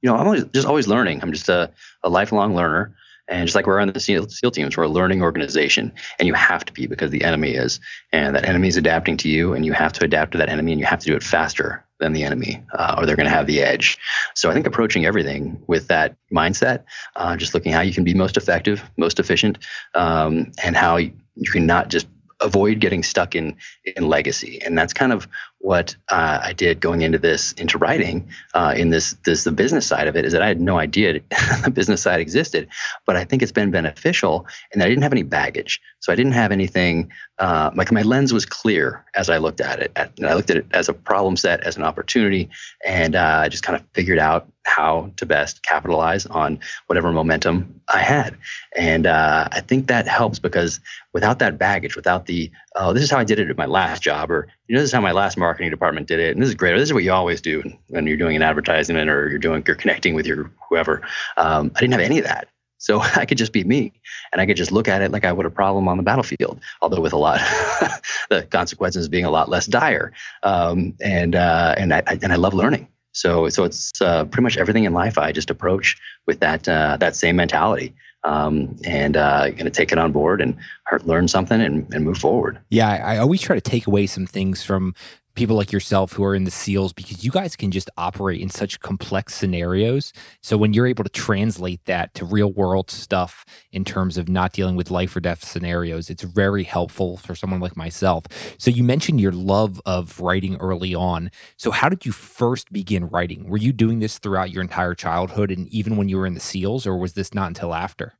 [0.01, 1.21] You know, I'm always, just always learning.
[1.21, 1.71] I'm just a,
[2.03, 2.93] a lifelong learner.
[3.29, 6.33] And just like we're on the SEAL, SEAL teams, we're a learning organization, and you
[6.33, 7.79] have to be because the enemy is,
[8.11, 10.73] and that enemy is adapting to you, and you have to adapt to that enemy,
[10.73, 13.33] and you have to do it faster than the enemy, uh, or they're going to
[13.33, 13.97] have the edge.
[14.35, 16.83] So I think approaching everything with that mindset,
[17.15, 19.59] uh, just looking how you can be most effective, most efficient,
[19.95, 21.13] um, and how you,
[21.51, 22.07] can not just
[22.41, 23.55] avoid getting stuck in
[23.95, 25.27] in legacy and that's kind of
[25.61, 29.85] what uh, I did going into this into writing uh, in this this the business
[29.85, 31.13] side of it is that I had no idea
[31.63, 32.67] the business side existed,
[33.05, 35.79] but I think it's been beneficial and I didn't have any baggage.
[35.99, 39.79] So I didn't have anything uh, like my lens was clear as I looked at
[39.79, 39.91] it.
[39.95, 42.49] and I looked at it as a problem set, as an opportunity,
[42.85, 47.81] and uh, I just kind of figured out how to best capitalize on whatever momentum
[47.87, 48.37] I had.
[48.75, 50.79] And uh, I think that helps because
[51.13, 54.01] without that baggage, without the oh, this is how I did it at my last
[54.01, 56.47] job, or you know, this is how my last marketing department did it, and this
[56.47, 56.77] is great.
[56.77, 59.75] This is what you always do when you're doing an advertisement or you're doing you're
[59.75, 61.01] connecting with your whoever.
[61.35, 62.47] Um, I didn't have any of that.
[62.77, 63.91] So I could just be me
[64.31, 66.61] and I could just look at it like I would a problem on the battlefield,
[66.81, 67.39] although with a lot,
[68.29, 70.13] the consequences being a lot less dire.
[70.41, 72.87] Um, and, uh, and I, and I love learning.
[73.11, 76.95] So, so it's uh, pretty much everything in life I just approach with that, uh,
[77.01, 80.55] that same mentality um, and uh, going to take it on board and
[81.03, 82.59] learn something and, and move forward.
[82.69, 84.93] Yeah, I, I always try to take away some things from
[85.35, 88.49] people like yourself who are in the SEALs because you guys can just operate in
[88.49, 90.13] such complex scenarios.
[90.41, 94.53] So when you're able to translate that to real world stuff in terms of not
[94.53, 98.25] dealing with life or death scenarios, it's very helpful for someone like myself.
[98.57, 101.31] So you mentioned your love of writing early on.
[101.57, 103.47] So how did you first begin writing?
[103.49, 106.39] Were you doing this throughout your entire childhood and even when you were in the
[106.39, 108.13] SEALs or was this not until after?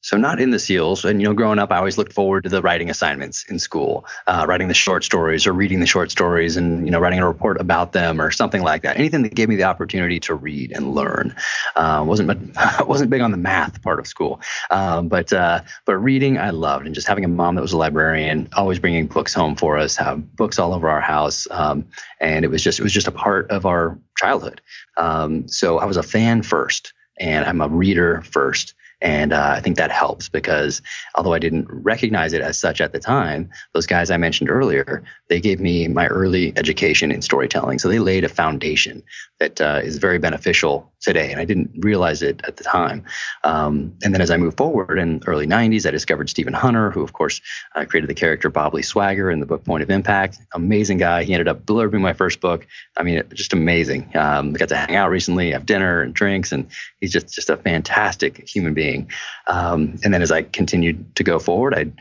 [0.00, 2.48] So not in the SEALs, and you know, growing up, I always looked forward to
[2.48, 6.56] the writing assignments in school, uh, writing the short stories or reading the short stories,
[6.56, 8.96] and you know, writing a report about them or something like that.
[8.96, 11.34] Anything that gave me the opportunity to read and learn.
[11.74, 12.56] Uh, wasn't
[12.86, 16.86] wasn't big on the math part of school, um, but uh, but reading I loved,
[16.86, 19.96] and just having a mom that was a librarian, always bringing books home for us,
[19.96, 21.84] have books all over our house, um,
[22.20, 24.60] and it was just it was just a part of our childhood.
[24.96, 28.74] Um, so I was a fan first, and I'm a reader first.
[29.00, 30.82] And uh, I think that helps because
[31.14, 35.04] although I didn't recognize it as such at the time, those guys I mentioned earlier,
[35.28, 37.78] they gave me my early education in storytelling.
[37.78, 39.02] So they laid a foundation
[39.38, 41.30] that uh, is very beneficial today.
[41.30, 43.04] And I didn't realize it at the time.
[43.44, 47.02] Um, and then as I moved forward in early 90s, I discovered Stephen Hunter, who,
[47.02, 47.40] of course,
[47.74, 50.38] uh, created the character Bob Lee Swagger in the book Point of Impact.
[50.54, 51.22] Amazing guy.
[51.22, 52.66] He ended up blurbing my first book.
[52.96, 54.16] I mean, just amazing.
[54.16, 56.66] Um, got to hang out recently, have dinner and drinks, and
[57.00, 59.10] he's just, just a fantastic human being.
[59.46, 61.92] Um, and then as I continued to go forward, I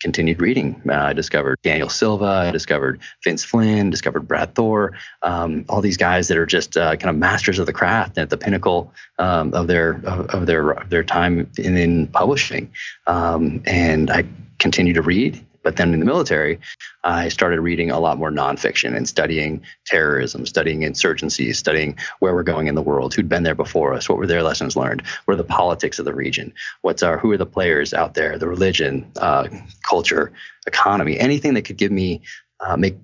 [0.00, 0.80] continued reading.
[0.88, 5.96] Uh, I discovered Daniel Silva, I discovered Vince Flynn, discovered Brad Thor, um, all these
[5.96, 9.52] guys that are just uh, kind of masters of the craft at the pinnacle um,
[9.54, 12.70] of their of, of, their their time in, in publishing.
[13.06, 14.24] Um, and I
[14.58, 16.58] continue to read but then in the military,
[17.04, 22.42] I started reading a lot more nonfiction and studying terrorism, studying insurgencies, studying where we're
[22.42, 25.34] going in the world, who'd been there before us, what were their lessons learned, what
[25.34, 28.48] are the politics of the region, what's our, who are the players out there, the
[28.48, 29.48] religion, uh,
[29.82, 30.32] culture,
[30.66, 32.22] economy, anything that could give me,
[32.60, 32.96] uh, make,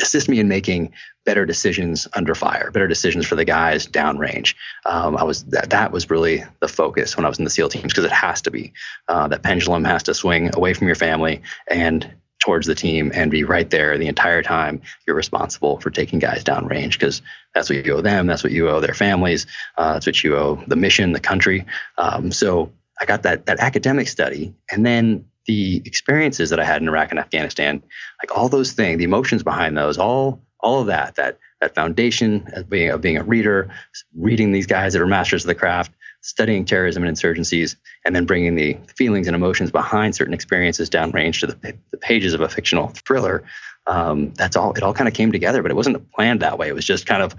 [0.00, 0.92] assist me in making
[1.24, 4.54] better decisions under fire, better decisions for the guys downrange.
[4.86, 7.68] Um, I was that that was really the focus when I was in the SEAL
[7.68, 8.72] teams because it has to be
[9.08, 12.10] uh, that pendulum has to swing away from your family and
[12.42, 16.42] towards the team and be right there the entire time you're responsible for taking guys
[16.42, 17.22] downrange because
[17.54, 19.46] that's what you owe them that's what you owe their families
[19.78, 21.64] uh, that's what you owe the mission the country
[21.98, 26.80] um, so i got that that academic study and then the experiences that i had
[26.80, 27.82] in iraq and afghanistan
[28.22, 32.48] like all those things the emotions behind those all all of that, that that foundation
[32.54, 33.72] of being, of being a reader,
[34.16, 38.24] reading these guys that are masters of the craft, studying terrorism and insurgencies, and then
[38.24, 42.48] bringing the feelings and emotions behind certain experiences downrange to the, the pages of a
[42.48, 43.44] fictional thriller.
[43.86, 44.72] Um, that's all.
[44.72, 46.68] It all kind of came together, but it wasn't planned that way.
[46.68, 47.34] It was just kind of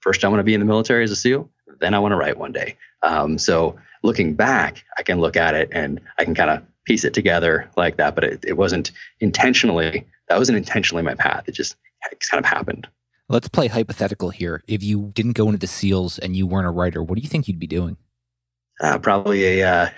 [0.00, 1.48] first I want to be in the military as a SEAL,
[1.80, 2.76] then I want to write one day.
[3.02, 7.04] Um, so looking back, I can look at it and I can kind of piece
[7.04, 8.14] it together like that.
[8.14, 8.90] But it, it wasn't
[9.20, 10.06] intentionally.
[10.28, 11.44] That wasn't intentionally my path.
[11.48, 11.76] It just
[12.10, 12.86] it's kind of happened.
[13.28, 14.62] Let's play hypothetical here.
[14.66, 17.28] If you didn't go into the SEALs and you weren't a writer, what do you
[17.28, 17.96] think you'd be doing?
[18.80, 19.88] Uh, probably a uh,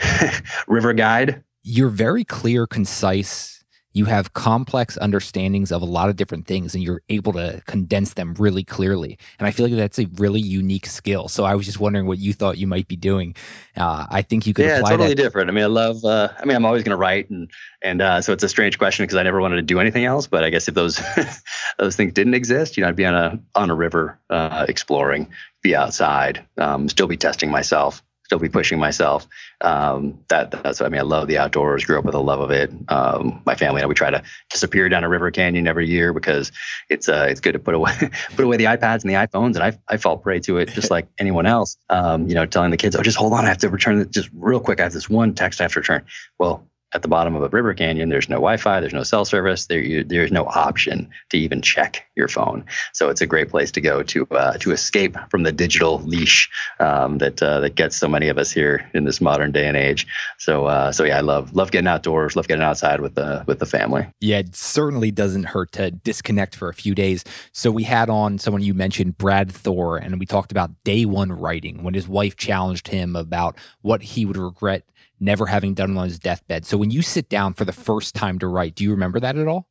[0.69, 1.43] river guide.
[1.63, 3.62] You're very clear, concise,
[3.93, 8.15] you have complex understandings of a lot of different things and you're able to condense
[8.15, 9.19] them really clearly.
[9.39, 11.29] And I feel like that's a really unique skill.
[11.29, 13.35] So I was just wondering what you thought you might be doing.
[13.77, 15.17] Uh, I think you could yeah, apply totally that.
[15.17, 15.51] different.
[15.51, 17.51] I mean, I love, uh, I mean, I'm always going to write and,
[17.83, 20.27] and uh, so it's a strange question because I never wanted to do anything else.
[20.27, 21.01] But I guess if those,
[21.79, 25.29] those things didn't exist, you know, I'd be on a, on a river uh, exploring,
[25.63, 29.29] be outside, um, still be testing myself still be pushing myself.
[29.61, 31.85] Um, that that's what I mean I love the outdoors.
[31.85, 32.73] Grew up with a love of it.
[32.89, 36.15] Um, my family and I we try to disappear down a river canyon every year
[36.15, 36.51] because
[36.89, 37.93] it's uh it's good to put away
[38.35, 39.57] put away the iPads and the iPhones.
[39.57, 41.77] And I I fall prey to it just like anyone else.
[41.91, 44.11] Um, you know, telling the kids, oh, just hold on, I have to return it
[44.11, 44.81] just real quick.
[44.81, 46.07] I have this one text I have to return.
[46.39, 49.67] Well, at the bottom of a river canyon, there's no Wi-Fi, there's no cell service,
[49.67, 52.65] there you, there's no option to even check your phone.
[52.93, 56.51] So it's a great place to go to uh, to escape from the digital leash
[56.81, 59.77] um, that uh, that gets so many of us here in this modern day and
[59.77, 60.07] age.
[60.39, 63.59] So uh, so yeah, I love love getting outdoors, love getting outside with the with
[63.59, 64.07] the family.
[64.21, 67.25] Yeah, it certainly doesn't hurt to disconnect for a few days.
[67.53, 71.33] So we had on someone you mentioned, Brad Thor, and we talked about day one
[71.33, 74.85] writing when his wife challenged him about what he would regret
[75.23, 76.67] never having done it on his deathbed.
[76.67, 79.37] So when you sit down for the first time to write, do you remember that
[79.37, 79.69] at all?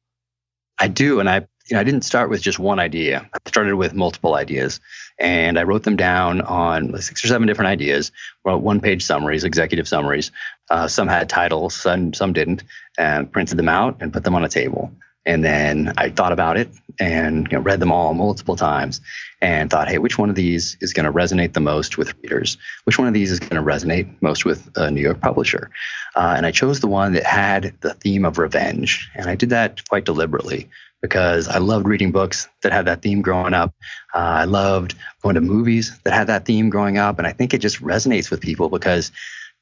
[0.80, 3.30] I do, and I you know I didn't start with just one idea.
[3.34, 4.80] I started with multiple ideas,
[5.20, 8.12] and I wrote them down on six or seven different ideas.
[8.44, 10.32] Wrote one-page summaries, executive summaries.
[10.72, 12.64] Uh, some had titles, some some didn't,
[12.98, 14.92] and printed them out and put them on a table.
[15.26, 19.02] And then I thought about it and you know, read them all multiple times
[19.42, 22.58] and thought, hey, which one of these is going to resonate the most with readers?
[22.84, 25.72] Which one of these is going to resonate most with a New York publisher?
[26.16, 29.10] Uh, and I chose the one that had the theme of revenge.
[29.16, 30.70] And I did that quite deliberately
[31.02, 33.74] because I loved reading books that had that theme growing up.
[34.14, 37.18] Uh, I loved going to movies that had that theme growing up.
[37.18, 39.12] And I think it just resonates with people because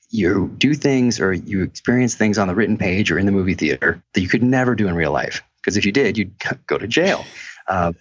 [0.10, 3.54] you do things or you experience things on the written page or in the movie
[3.54, 6.34] theater that you could never do in real life because if you did, you'd
[6.68, 7.26] go to jail.
[7.68, 7.94] Uh,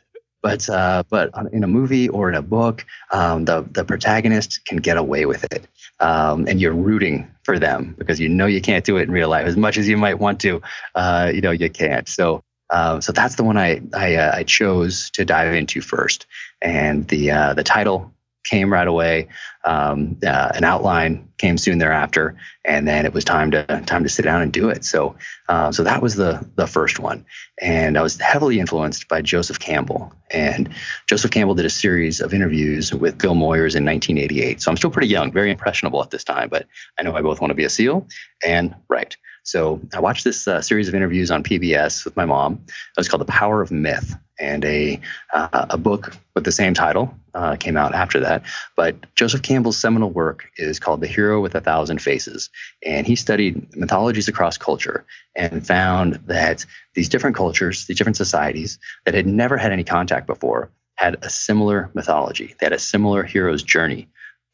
[0.42, 4.78] but uh, but in a movie or in a book, um, the the protagonist can
[4.78, 5.66] get away with it,
[6.00, 9.28] um, and you're rooting for them because you know you can't do it in real
[9.28, 10.62] life as much as you might want to.
[10.94, 12.08] Uh, you know you can't.
[12.08, 16.26] So um, so that's the one I I, uh, I, chose to dive into first,
[16.60, 18.12] and the uh, the title
[18.48, 19.28] came right away.
[19.64, 24.08] Um, uh, an outline came soon thereafter, and then it was time to time to
[24.08, 24.84] sit down and do it.
[24.84, 25.14] So,
[25.48, 27.24] uh, so that was the the first one,
[27.60, 30.12] and I was heavily influenced by Joseph Campbell.
[30.30, 30.68] And
[31.06, 34.60] Joseph Campbell did a series of interviews with Bill Moyers in 1988.
[34.60, 36.66] So I'm still pretty young, very impressionable at this time, but
[36.98, 38.06] I know I both want to be a SEAL
[38.44, 39.16] and write.
[39.42, 42.60] So I watched this uh, series of interviews on PBS with my mom.
[42.66, 45.00] It was called The Power of Myth, and a
[45.32, 48.42] uh, a book with the same title uh, came out after that.
[48.74, 52.50] But Joseph Campbell's seminal work is called The Hero with a Thousand Faces,
[52.84, 58.80] and he studied mythologies across culture and found that these different cultures, these different societies
[59.04, 62.56] that had never had any contact before, had a similar mythology.
[62.58, 64.08] They had a similar hero's journey,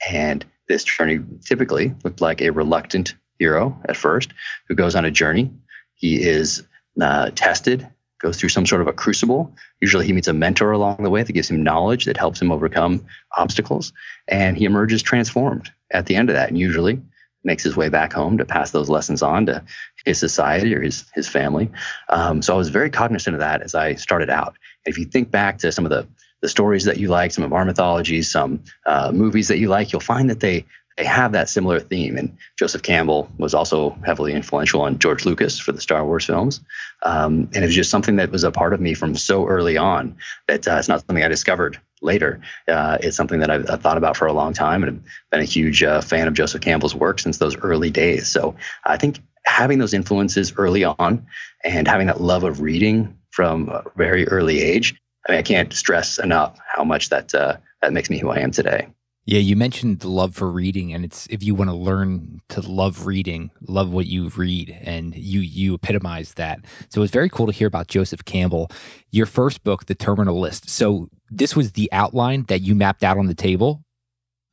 [0.06, 4.34] and this journey typically looked like a reluctant hero at first
[4.68, 5.50] who goes on a journey.
[5.94, 6.62] He is
[7.00, 7.88] uh, tested
[8.24, 9.54] goes through some sort of a crucible.
[9.82, 12.50] Usually he meets a mentor along the way that gives him knowledge that helps him
[12.50, 13.04] overcome
[13.36, 13.92] obstacles.
[14.28, 17.02] And he emerges transformed at the end of that and usually
[17.44, 19.62] makes his way back home to pass those lessons on to
[20.06, 21.70] his society or his, his family.
[22.08, 24.56] Um, so I was very cognizant of that as I started out.
[24.86, 26.06] if you think back to some of the,
[26.40, 29.92] the stories that you like, some of our mythologies, some uh, movies that you like,
[29.92, 30.64] you'll find that they
[30.96, 32.16] they have that similar theme.
[32.16, 36.60] And Joseph Campbell was also heavily influential on George Lucas for the Star Wars films.
[37.02, 39.76] Um, and it was just something that was a part of me from so early
[39.76, 42.40] on that uh, it's not something I discovered later.
[42.68, 45.40] Uh, it's something that I've, I've, thought about for a long time and I've been
[45.40, 48.28] a huge uh, fan of Joseph Campbell's work since those early days.
[48.28, 48.54] So
[48.84, 51.26] I think having those influences early on
[51.64, 54.94] and having that love of reading from a very early age,
[55.26, 58.38] I mean, I can't stress enough how much that uh, that makes me who I
[58.38, 58.88] am today.
[59.26, 62.60] Yeah, you mentioned the love for reading, and it's if you want to learn to
[62.60, 66.60] love reading, love what you read, and you you epitomize that.
[66.90, 68.70] So it's very cool to hear about Joseph Campbell.
[69.10, 70.68] Your first book, The Terminal List.
[70.68, 73.82] So this was the outline that you mapped out on the table.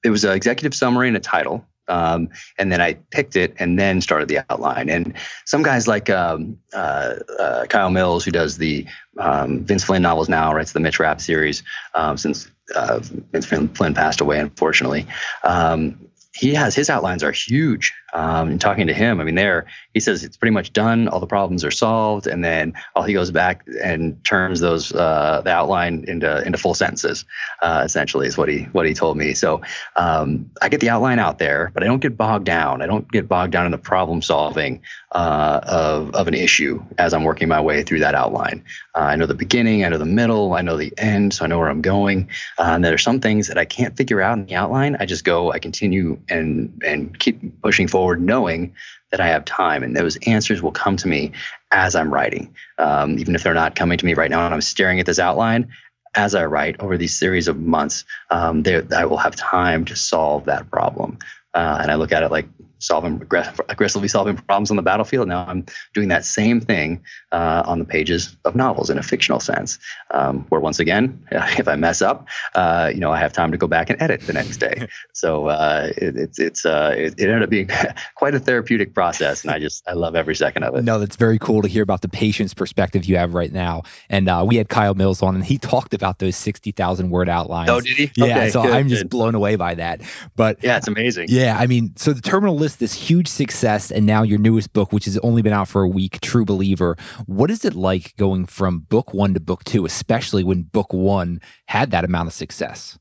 [0.05, 3.77] It was an executive summary and a title, um, and then I picked it and
[3.77, 4.89] then started the outline.
[4.89, 5.13] And
[5.45, 8.85] some guys like um, uh, uh, Kyle Mills, who does the
[9.17, 13.93] um, Vince Flynn novels now, writes the Mitch Rapp series um, since uh, Vince Flynn
[13.93, 15.05] passed away, unfortunately.
[15.43, 17.93] Um, he has his outlines are huge.
[18.13, 21.07] Um, and talking to him, I mean, there he says it's pretty much done.
[21.07, 25.41] All the problems are solved, and then all he goes back and turns those uh,
[25.43, 27.25] the outline into into full sentences.
[27.61, 29.33] Uh, essentially, is what he what he told me.
[29.33, 29.61] So
[29.95, 32.81] um, I get the outline out there, but I don't get bogged down.
[32.81, 37.13] I don't get bogged down in the problem solving uh, of of an issue as
[37.13, 38.63] I'm working my way through that outline.
[38.95, 41.47] Uh, I know the beginning, I know the middle, I know the end, so I
[41.47, 42.29] know where I'm going.
[42.57, 44.97] Uh, and there are some things that I can't figure out in the outline.
[44.99, 48.73] I just go, I continue and and keep pushing forward forward knowing
[49.11, 51.33] that I have time and those answers will come to me
[51.69, 52.51] as I'm writing.
[52.79, 55.19] Um, even if they're not coming to me right now and I'm staring at this
[55.19, 55.71] outline,
[56.15, 58.63] as I write over these series of months, um,
[58.97, 61.19] I will have time to solve that problem.
[61.53, 62.47] uh, and I look at it like
[62.81, 65.27] solving aggressively solving problems on the battlefield.
[65.27, 69.39] Now I'm doing that same thing uh, on the pages of novels in a fictional
[69.39, 69.79] sense,
[70.11, 73.57] um, where once again, if I mess up, uh, you know, I have time to
[73.57, 74.87] go back and edit the next day.
[75.13, 77.69] So uh, it, it's it's uh, it, it, ended up being
[78.15, 80.83] quite a therapeutic process, and I just I love every second of it.
[80.83, 83.83] No, that's very cool to hear about the patient's perspective you have right now.
[84.09, 87.29] And uh, we had Kyle Mills on, and he talked about those sixty thousand word
[87.29, 87.69] outlines.
[87.69, 88.11] Oh, did he?
[88.15, 88.25] Yeah.
[88.25, 90.01] Okay, so good, I'm just blown away by that.
[90.35, 91.27] But yeah, it's amazing.
[91.29, 94.91] Yeah, I mean, so the terminal list, this huge success, and now your newest book,
[94.91, 96.95] which has only been out for a week, True Believer.
[97.25, 101.41] What is it like going from book one to book two, especially when book one
[101.67, 102.97] had that amount of success?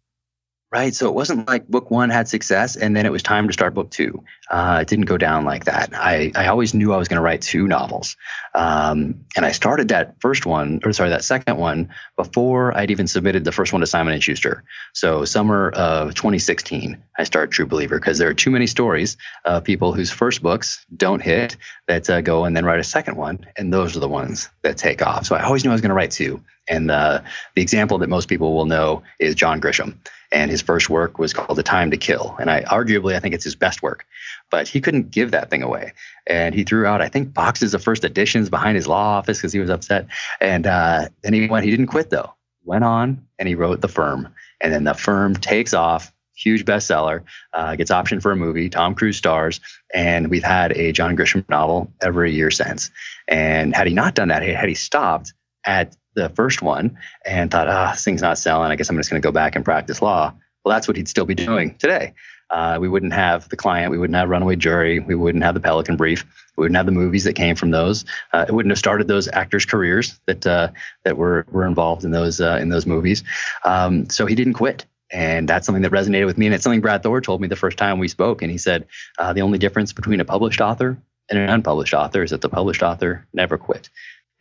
[0.72, 0.94] Right.
[0.94, 3.74] So it wasn't like book one had success and then it was time to start
[3.74, 4.22] book two.
[4.52, 5.90] Uh, it didn't go down like that.
[5.94, 8.16] I, I always knew I was going to write two novels.
[8.54, 13.08] Um, and I started that first one, or sorry, that second one before I'd even
[13.08, 14.62] submitted the first one to Simon and Schuster.
[14.92, 19.64] So summer of 2016, I start True Believer because there are too many stories of
[19.64, 21.56] people whose first books don't hit
[21.88, 23.44] that uh, go and then write a second one.
[23.56, 25.26] And those are the ones that take off.
[25.26, 26.40] So I always knew I was going to write two.
[26.68, 27.22] And uh,
[27.56, 29.96] the example that most people will know is John Grisham
[30.32, 32.36] and his first work was called The Time to Kill.
[32.40, 34.06] And I arguably I think it's his best work,
[34.50, 35.92] but he couldn't give that thing away.
[36.26, 39.52] And he threw out I think boxes of first editions behind his law office because
[39.52, 40.06] he was upset.
[40.40, 41.64] And uh, then he went.
[41.64, 42.34] He didn't quit though.
[42.64, 44.28] Went on and he wrote The Firm.
[44.60, 46.12] And then The Firm takes off.
[46.36, 48.70] Huge bestseller, uh, gets optioned for a movie.
[48.70, 49.60] Tom Cruise stars,
[49.92, 52.90] and we've had a John Grisham novel every year since.
[53.28, 55.34] And had he not done that, had he stopped
[55.66, 58.70] at the first one and thought, ah, this thing's not selling.
[58.70, 60.34] I guess I'm just going to go back and practice law.
[60.64, 62.14] Well, that's what he'd still be doing today.
[62.50, 63.90] Uh, we wouldn't have the client.
[63.90, 64.98] We wouldn't have Runaway Jury.
[64.98, 66.24] We wouldn't have the Pelican Brief.
[66.56, 68.04] We wouldn't have the movies that came from those.
[68.32, 70.68] Uh, it wouldn't have started those actors' careers that uh,
[71.04, 73.22] that were were involved in those uh, in those movies.
[73.64, 76.46] Um, so he didn't quit, and that's something that resonated with me.
[76.46, 78.42] And it's something Brad Thor told me the first time we spoke.
[78.42, 78.86] And he said
[79.18, 80.98] uh, the only difference between a published author
[81.30, 83.88] and an unpublished author is that the published author never quit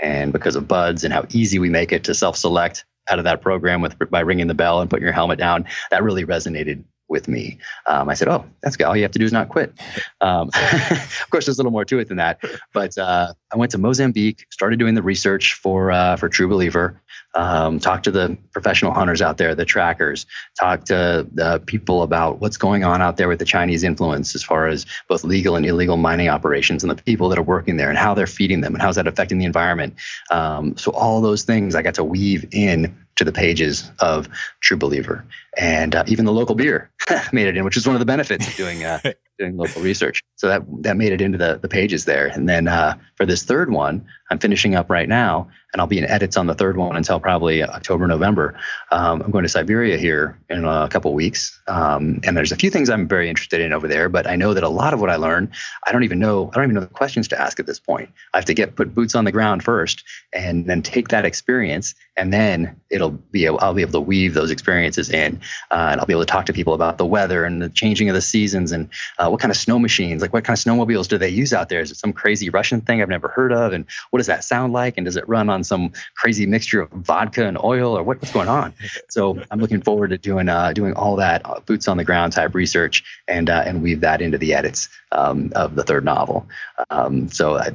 [0.01, 3.41] and because of BUD/S and how easy we make it to self-select out of that
[3.41, 7.27] program with by ringing the bell and putting your helmet down that really resonated with
[7.27, 7.57] me.
[7.87, 8.85] Um, I said, "Oh, that's good.
[8.85, 9.73] All you have to do is not quit."
[10.21, 10.49] Um,
[10.91, 12.39] of course, there's a little more to it than that.
[12.73, 17.01] But uh, I went to Mozambique, started doing the research for uh, for True Believer.
[17.35, 20.25] Um, talked to the professional hunters out there, the trackers.
[20.59, 24.43] Talk to the people about what's going on out there with the Chinese influence, as
[24.43, 27.89] far as both legal and illegal mining operations, and the people that are working there,
[27.89, 29.93] and how they're feeding them, and how's that affecting the environment.
[30.31, 34.29] Um, so all those things I got to weave in to the pages of
[34.61, 35.25] True Believer,
[35.57, 36.89] and uh, even the local beer
[37.33, 38.99] made it in, which is one of the benefits of doing uh,
[39.37, 40.23] doing local research.
[40.37, 42.27] So that that made it into the the pages there.
[42.27, 45.97] And then uh, for this third one, I'm finishing up right now, and I'll be
[45.97, 48.57] in edits on the third one until probably October, November.
[48.91, 52.71] Um, I'm going to Siberia here in a couple weeks, um, and there's a few
[52.71, 54.09] things I'm very interested in over there.
[54.09, 55.51] But I know that a lot of what I learn,
[55.85, 56.49] I don't even know.
[56.51, 58.09] I don't even know the questions to ask at this point.
[58.33, 60.03] I have to get put boots on the ground first,
[60.33, 64.49] and then take that experience, and then it'll be I'll be able to weave those
[64.49, 67.61] experiences in, uh, and I'll be able to talk to people about the weather and
[67.61, 70.57] the changing of the seasons and uh, what kind of snow machines, like what kind
[70.57, 71.81] of snowmobiles do they use out there?
[71.81, 74.73] Is it some crazy Russian thing I've never heard of, and what does that sound
[74.73, 74.95] like?
[74.97, 78.33] And does it run on some crazy mixture of vodka and oil or what, what's
[78.33, 78.73] going on?
[79.09, 82.53] So I'm looking forward to doing uh, doing all that boots on the ground type
[82.53, 86.47] research and uh, and weave that into the edits um, of the third novel.
[86.89, 87.71] Um, so I,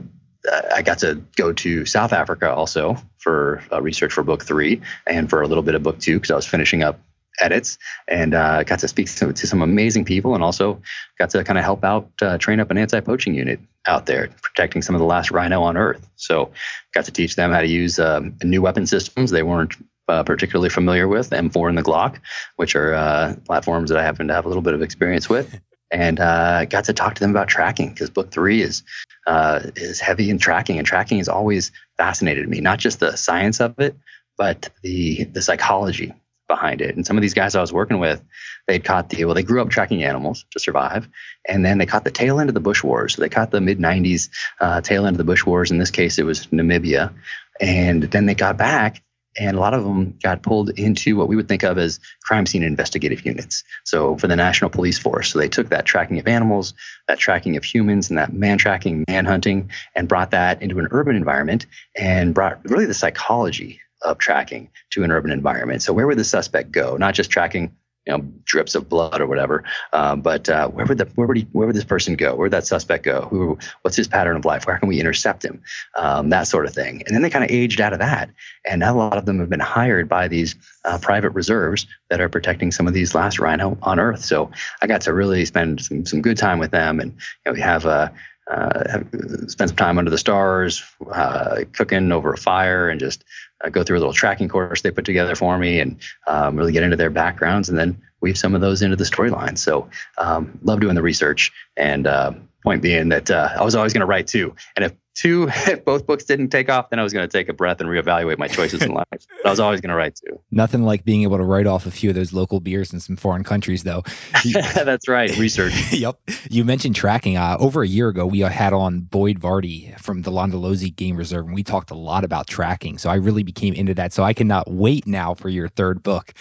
[0.75, 5.31] I got to go to South Africa also for uh, research for book three and
[5.31, 7.01] for a little bit of book two because I was finishing up
[7.41, 10.81] edits and uh, got to speak to, to, some amazing people and also
[11.19, 14.83] got to kind of help out uh, train up an anti-poaching unit out there protecting
[14.83, 16.53] some of the last rhino on earth so
[16.93, 19.75] got to teach them how to use um, new weapon systems they weren't
[20.09, 22.19] uh, particularly familiar with m4 and the glock
[22.57, 25.61] which are uh, platforms that i happen to have a little bit of experience with
[25.91, 28.83] and uh, got to talk to them about tracking because book three is
[29.27, 33.61] uh, is heavy in tracking and tracking has always fascinated me not just the science
[33.61, 33.97] of it
[34.37, 36.13] but the the psychology
[36.49, 36.95] behind it.
[36.95, 38.23] And some of these guys I was working with,
[38.67, 41.09] they'd caught the well, they grew up tracking animals to survive,
[41.49, 43.15] and then they caught the tail end of the bush wars.
[43.15, 44.29] So they caught the mid '90s
[44.61, 45.71] uh, tail end of the bush wars.
[45.71, 47.13] In this case, it was Namibia,
[47.61, 49.03] and then they got back.
[49.39, 52.47] And a lot of them got pulled into what we would think of as crime
[52.47, 53.65] scene investigative units.
[53.85, 55.33] So, for the National Police Force.
[55.33, 56.75] So, they took that tracking of animals,
[57.09, 60.89] that tracking of humans, and that man tracking, man hunting, and brought that into an
[60.91, 61.67] urban environment
[61.97, 65.83] and brought really the psychology of tracking to an urban environment.
[65.83, 66.97] So where would the suspect go?
[66.97, 67.75] Not just tracking
[68.07, 69.65] you know drips of blood or whatever.
[69.93, 72.35] Uh, but uh, where would the where would he, where would this person go?
[72.35, 73.23] Where would that suspect go?
[73.23, 74.67] Who what's his pattern of life?
[74.67, 75.63] Where can we intercept him?
[75.97, 77.03] Um, that sort of thing.
[77.07, 78.31] And then they kind of aged out of that,
[78.65, 82.21] and now a lot of them have been hired by these uh, private reserves that
[82.21, 84.25] are protecting some of these last rhino on Earth.
[84.25, 84.51] So
[84.83, 87.61] I got to really spend some, some good time with them, and you know, we
[87.61, 88.13] have a
[88.51, 88.99] uh,
[89.47, 90.83] spend some time under the stars,
[91.13, 93.25] uh, cooking over a fire, and just
[93.65, 96.73] uh, go through a little tracking course they put together for me, and um, really
[96.73, 99.57] get into their backgrounds, and then weave some of those into the storyline.
[99.57, 99.89] So,
[100.19, 101.53] um, love doing the research.
[101.77, 102.33] And uh,
[102.65, 105.85] point being that uh, I was always going to write two, and if two, if
[105.85, 108.39] both books didn't take off, then I was going to take a breath and reevaluate
[108.39, 109.05] my choices in life.
[109.45, 110.41] But I was always going to write two.
[110.51, 113.15] Nothing like being able to write off a few of those local beers in some
[113.15, 114.03] foreign countries, though.
[114.75, 115.37] That's right.
[115.37, 115.93] Research.
[115.93, 116.19] yep.
[116.49, 117.37] You mentioned tracking.
[117.37, 121.45] Uh, over a year ago, we had on Boyd Varty from the Londolozi Game Reserve,
[121.45, 122.97] and we talked a lot about tracking.
[122.97, 124.15] So I really became into that.
[124.15, 126.33] So I cannot wait now for your third book.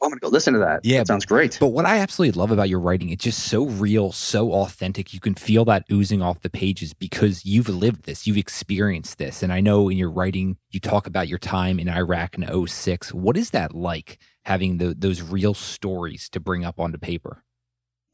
[0.00, 0.84] Oh, I'm gonna go listen to that.
[0.84, 1.58] Yeah, that sounds great.
[1.58, 5.12] But what I absolutely love about your writing, it's just so real, so authentic.
[5.12, 9.42] You can feel that oozing off the pages because you've lived this, you've experienced this.
[9.42, 13.12] And I know in your writing, you talk about your time in Iraq in 06.
[13.12, 17.42] What is that like having the, those real stories to bring up onto paper?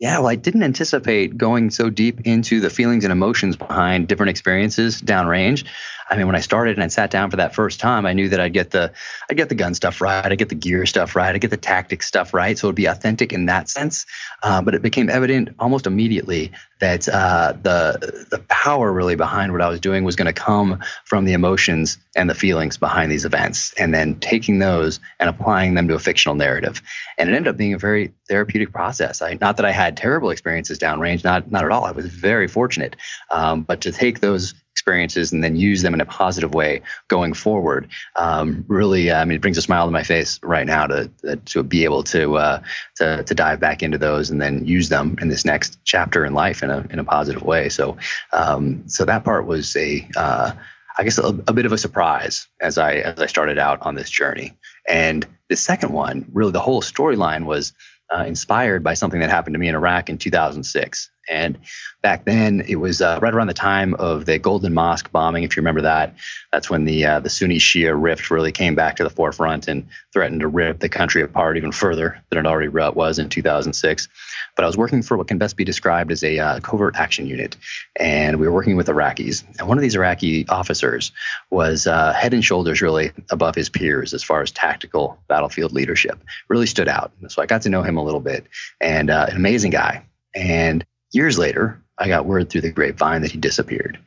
[0.00, 4.30] Yeah, well, I didn't anticipate going so deep into the feelings and emotions behind different
[4.30, 5.64] experiences downrange.
[6.10, 8.28] I mean, when I started and I sat down for that first time, I knew
[8.28, 8.92] that I'd get the
[9.30, 11.56] I'd get the gun stuff right, I'd get the gear stuff right, I'd get the
[11.56, 14.06] tactics stuff right, so it'd be authentic in that sense.
[14.42, 19.62] Uh, but it became evident almost immediately that uh, the the power really behind what
[19.62, 23.24] I was doing was going to come from the emotions and the feelings behind these
[23.24, 26.82] events, and then taking those and applying them to a fictional narrative.
[27.16, 29.22] And it ended up being a very therapeutic process.
[29.22, 31.84] I, not that I had terrible experiences downrange, not not at all.
[31.84, 32.96] I was very fortunate,
[33.30, 34.54] um, but to take those
[34.84, 37.88] experiences and then use them in a positive way going forward.
[38.16, 41.10] Um, really, I mean, it brings a smile to my face right now to
[41.46, 42.62] to be able to uh,
[42.96, 46.34] to to dive back into those and then use them in this next chapter in
[46.34, 47.70] life in a in a positive way.
[47.70, 47.96] So,
[48.34, 50.52] um, so that part was a uh,
[50.98, 53.94] I guess a, a, bit of a surprise as I as I started out on
[53.94, 54.52] this journey.
[54.86, 57.72] And the second one, really, the whole storyline was
[58.14, 61.10] uh, inspired by something that happened to me in Iraq in 2006.
[61.28, 61.58] And
[62.02, 65.56] back then, it was uh, right around the time of the Golden Mosque bombing, if
[65.56, 66.14] you remember that.
[66.52, 69.86] That's when the uh, the Sunni Shia rift really came back to the forefront and
[70.12, 74.08] threatened to rip the country apart even further than it already was in 2006.
[74.56, 77.26] But I was working for what can best be described as a uh, covert action
[77.26, 77.56] unit,
[77.96, 79.44] and we were working with Iraqis.
[79.58, 81.10] And one of these Iraqi officers
[81.50, 86.22] was uh, head and shoulders really above his peers as far as tactical battlefield leadership.
[86.48, 87.12] Really stood out.
[87.28, 88.46] So I got to know him a little bit,
[88.80, 90.04] and uh, an amazing guy.
[90.34, 93.98] And years later, I got word through the grapevine that he disappeared.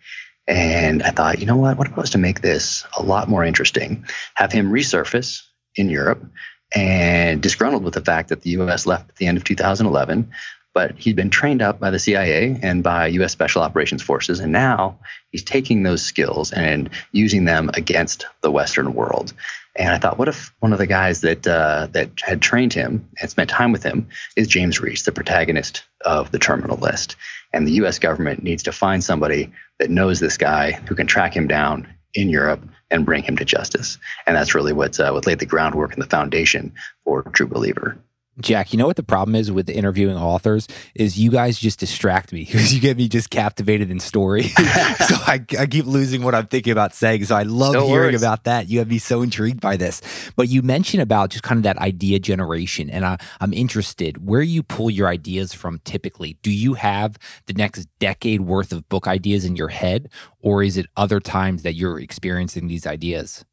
[0.48, 1.78] And I thought, you know what?
[1.78, 4.06] What if I was to make this a lot more interesting?
[4.36, 5.42] Have him resurface
[5.76, 6.24] in Europe
[6.76, 10.30] and disgruntled with the fact that the US left at the end of 2011.
[10.78, 14.40] But he'd been trained up by the CIA and by US Special Operations Forces.
[14.40, 15.00] And now
[15.32, 19.34] he's taking those skills and using them against the Western world.
[19.76, 23.10] And I thought, what if one of the guys that uh, that had trained him
[23.20, 27.16] and spent time with him is James Reese, the protagonist of the Terminal List,
[27.52, 27.98] and the U.S.
[27.98, 32.30] government needs to find somebody that knows this guy who can track him down in
[32.30, 32.62] Europe
[32.92, 33.98] and bring him to justice.
[34.28, 37.98] And that's really what uh, what laid the groundwork and the foundation for True Believer.
[38.40, 42.32] Jack, you know what the problem is with interviewing authors is you guys just distract
[42.32, 44.44] me because you get me just captivated in story.
[44.50, 47.26] so I, I, keep losing what I'm thinking about saying.
[47.26, 48.22] So I love no hearing worries.
[48.22, 48.70] about that.
[48.70, 50.02] You have me so intrigued by this.
[50.36, 54.42] But you mentioned about just kind of that idea generation, and I, I'm interested where
[54.42, 55.80] you pull your ideas from.
[55.80, 60.10] Typically, do you have the next decade worth of book ideas in your head,
[60.42, 63.46] or is it other times that you're experiencing these ideas?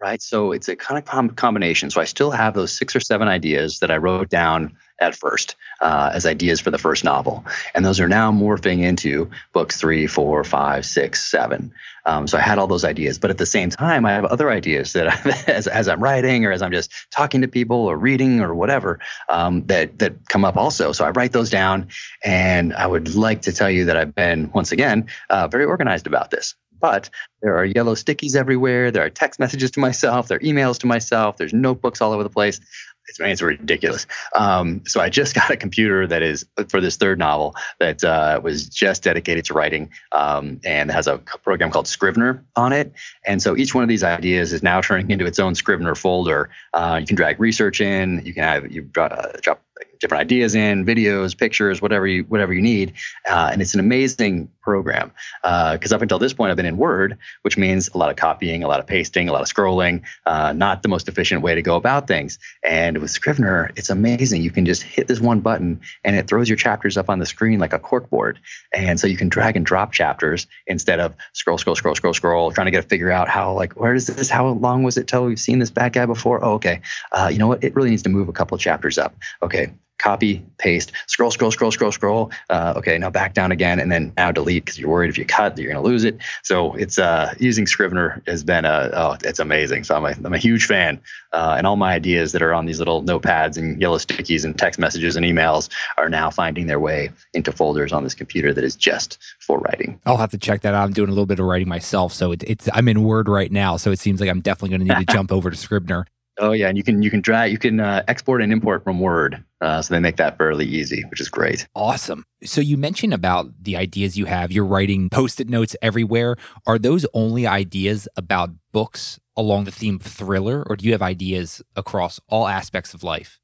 [0.00, 0.22] Right?
[0.22, 1.90] So it's a kind of com- combination.
[1.90, 5.56] So I still have those six or seven ideas that I wrote down at first
[5.80, 7.44] uh, as ideas for the first novel,
[7.74, 11.72] and those are now morphing into books three, four, five, six, seven.
[12.04, 14.50] Um, so I had all those ideas, but at the same time, I have other
[14.50, 18.40] ideas that as, as I'm writing or as I'm just talking to people or reading
[18.40, 20.92] or whatever um, that that come up also.
[20.92, 21.88] So I write those down,
[22.24, 26.06] and I would like to tell you that I've been once again uh, very organized
[26.06, 26.54] about this.
[26.80, 27.10] But
[27.42, 28.90] there are yellow stickies everywhere.
[28.90, 30.28] There are text messages to myself.
[30.28, 31.36] There are emails to myself.
[31.36, 32.60] There's notebooks all over the place.
[33.08, 34.06] It's, it's ridiculous.
[34.34, 38.40] Um, so I just got a computer that is for this third novel that uh,
[38.42, 42.92] was just dedicated to writing um, and has a program called Scrivener on it.
[43.24, 46.50] And so each one of these ideas is now turning into its own Scrivener folder.
[46.74, 48.22] Uh, you can drag research in.
[48.24, 49.62] You can have you drop, uh, drop
[50.00, 52.94] different ideas in, videos, pictures, whatever you whatever you need,
[53.28, 55.12] uh, and it's an amazing program.
[55.42, 58.16] Because uh, up until this point, I've been in Word, which means a lot of
[58.16, 60.02] copying, a lot of pasting, a lot of scrolling.
[60.26, 62.38] Uh, not the most efficient way to go about things.
[62.62, 64.42] And with Scrivener, it's amazing.
[64.42, 67.26] You can just hit this one button, and it throws your chapters up on the
[67.26, 68.36] screen like a corkboard.
[68.74, 72.52] And so you can drag and drop chapters instead of scroll, scroll, scroll, scroll, scroll,
[72.52, 74.30] trying to get figure out how like where is this?
[74.30, 76.44] How long was it till we've seen this bad guy before?
[76.44, 76.80] Oh, okay.
[77.12, 77.64] Uh, you know what?
[77.64, 79.16] It really needs to move a couple chapters up.
[79.42, 82.30] Okay, copy, paste, scroll, scroll, scroll, scroll, scroll.
[82.50, 85.24] Uh, okay, now back down again, and then now delete because you're worried if you
[85.24, 86.18] cut that you're going to lose it.
[86.42, 89.84] So it's uh, using Scrivener has been a oh, it's amazing.
[89.84, 91.00] So I'm a, I'm a huge fan,
[91.32, 94.58] uh, and all my ideas that are on these little notepads and yellow stickies and
[94.58, 98.64] text messages and emails are now finding their way into folders on this computer that
[98.64, 100.00] is just for writing.
[100.06, 100.84] I'll have to check that out.
[100.84, 103.50] I'm doing a little bit of writing myself, so it, it's I'm in Word right
[103.50, 106.06] now, so it seems like I'm definitely going to need to jump over to Scrivener.
[106.38, 109.00] Oh yeah, and you can you can drag you can uh, export and import from
[109.00, 111.66] Word, uh, so they make that fairly easy, which is great.
[111.74, 112.24] Awesome.
[112.44, 114.52] So you mentioned about the ideas you have.
[114.52, 116.36] You're writing post-it notes everywhere.
[116.66, 121.02] Are those only ideas about books along the theme of thriller, or do you have
[121.02, 123.40] ideas across all aspects of life?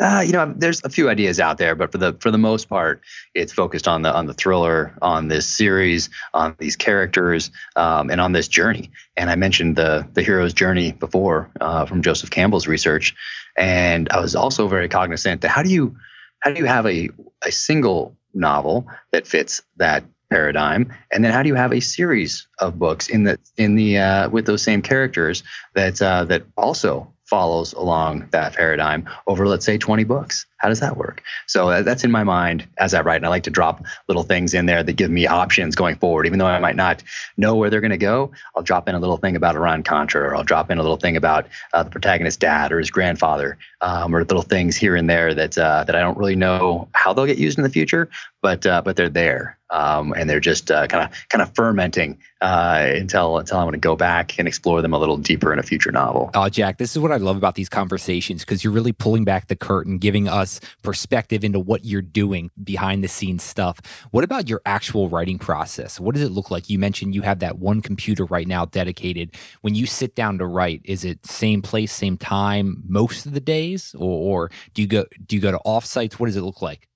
[0.00, 2.68] Uh, you know, there's a few ideas out there, but for the for the most
[2.68, 3.00] part,
[3.32, 8.20] it's focused on the on the thriller, on this series, on these characters, um, and
[8.20, 8.90] on this journey.
[9.16, 13.14] And I mentioned the the hero's journey before uh, from Joseph Campbell's research,
[13.56, 15.96] and I was also very cognizant that how do you
[16.40, 17.10] how do you have a
[17.46, 22.48] a single novel that fits that paradigm and then how do you have a series
[22.58, 27.13] of books in the in the uh, with those same characters that uh, that also
[27.34, 30.46] follows along that paradigm over, let's say, 20 books.
[30.64, 31.22] How does that work?
[31.46, 33.16] So uh, that's in my mind as I write.
[33.16, 36.24] And I like to drop little things in there that give me options going forward.
[36.24, 37.02] Even though I might not
[37.36, 40.22] know where they're going to go, I'll drop in a little thing about Iran Contra,
[40.22, 43.58] or I'll drop in a little thing about uh, the protagonist's dad or his grandfather,
[43.82, 47.12] um, or little things here and there that uh, that I don't really know how
[47.12, 48.08] they'll get used in the future,
[48.40, 49.58] but uh, but they're there.
[49.70, 53.80] Um, and they're just kind of kind of fermenting uh, until until I want to
[53.80, 56.30] go back and explore them a little deeper in a future novel.
[56.34, 59.48] Oh, Jack, this is what I love about these conversations because you're really pulling back
[59.48, 63.80] the curtain, giving us perspective into what you're doing behind the scenes stuff.
[64.10, 66.00] What about your actual writing process?
[66.00, 66.68] What does it look like?
[66.68, 69.34] You mentioned you have that one computer right now dedicated.
[69.62, 73.40] When you sit down to write, is it same place, same time most of the
[73.40, 76.14] days, or, or do you go do you go to offsites?
[76.14, 76.88] What does it look like?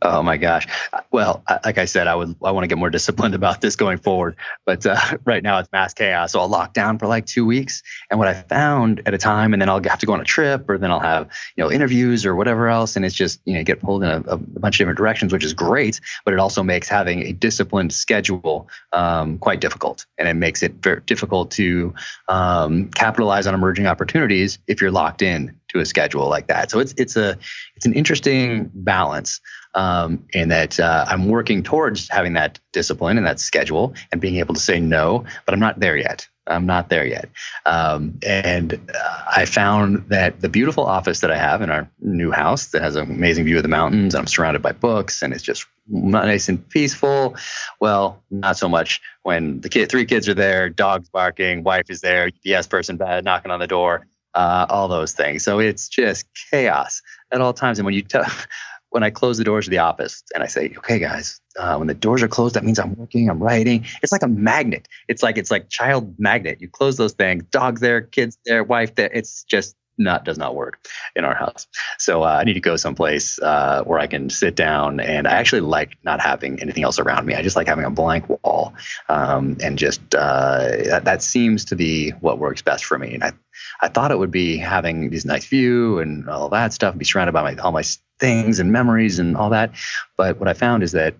[0.00, 0.66] Oh my gosh.
[1.10, 3.98] Well, like I said, I would I want to get more disciplined about this going
[3.98, 4.36] forward.
[4.66, 7.82] But uh, right now it's mass chaos, so I'll lock down for like two weeks.
[8.10, 10.24] And what I found at a time, and then I'll have to go on a
[10.24, 13.54] trip, or then I'll have you know interviews or whatever else, and it's just you
[13.54, 16.00] know get pulled in a, a bunch of different directions, which is great.
[16.24, 20.74] But it also makes having a disciplined schedule um, quite difficult, and it makes it
[20.82, 21.94] very difficult to
[22.28, 26.70] um, capitalize on emerging opportunities if you're locked in to a schedule like that.
[26.70, 27.38] So it's it's a
[27.76, 29.40] it's an interesting balance
[29.74, 34.36] um, in that uh, I'm working towards having that discipline and that schedule and being
[34.36, 36.28] able to say no, but I'm not there yet.
[36.48, 37.28] I'm not there yet.
[37.66, 42.32] Um, and uh, I found that the beautiful office that I have in our new
[42.32, 45.44] house that has an amazing view of the mountains, I'm surrounded by books, and it's
[45.44, 47.36] just nice and peaceful.
[47.80, 52.00] Well, not so much when the kid, three kids are there, dogs barking, wife is
[52.00, 55.44] there, UPS person knocking on the door uh, all those things.
[55.44, 57.02] So it's just chaos
[57.32, 57.78] at all times.
[57.78, 58.24] And when you tell,
[58.90, 61.88] when I close the doors of the office and I say, "Okay, guys, uh, when
[61.88, 64.88] the doors are closed, that means I'm working, I'm writing." It's like a magnet.
[65.08, 66.60] It's like it's like child magnet.
[66.60, 69.10] You close those things, dogs there, kids there, wife there.
[69.12, 70.86] It's just not does not work
[71.16, 71.66] in our house.
[71.98, 75.00] So uh, I need to go someplace uh, where I can sit down.
[75.00, 77.34] And I actually like not having anything else around me.
[77.34, 78.74] I just like having a blank wall,
[79.08, 83.14] um, and just uh, that, that seems to be what works best for me.
[83.14, 83.32] And I
[83.80, 87.32] I thought it would be having this nice view and all that stuff, be surrounded
[87.32, 87.82] by my, all my
[88.18, 89.72] things and memories and all that.
[90.16, 91.14] But what I found is that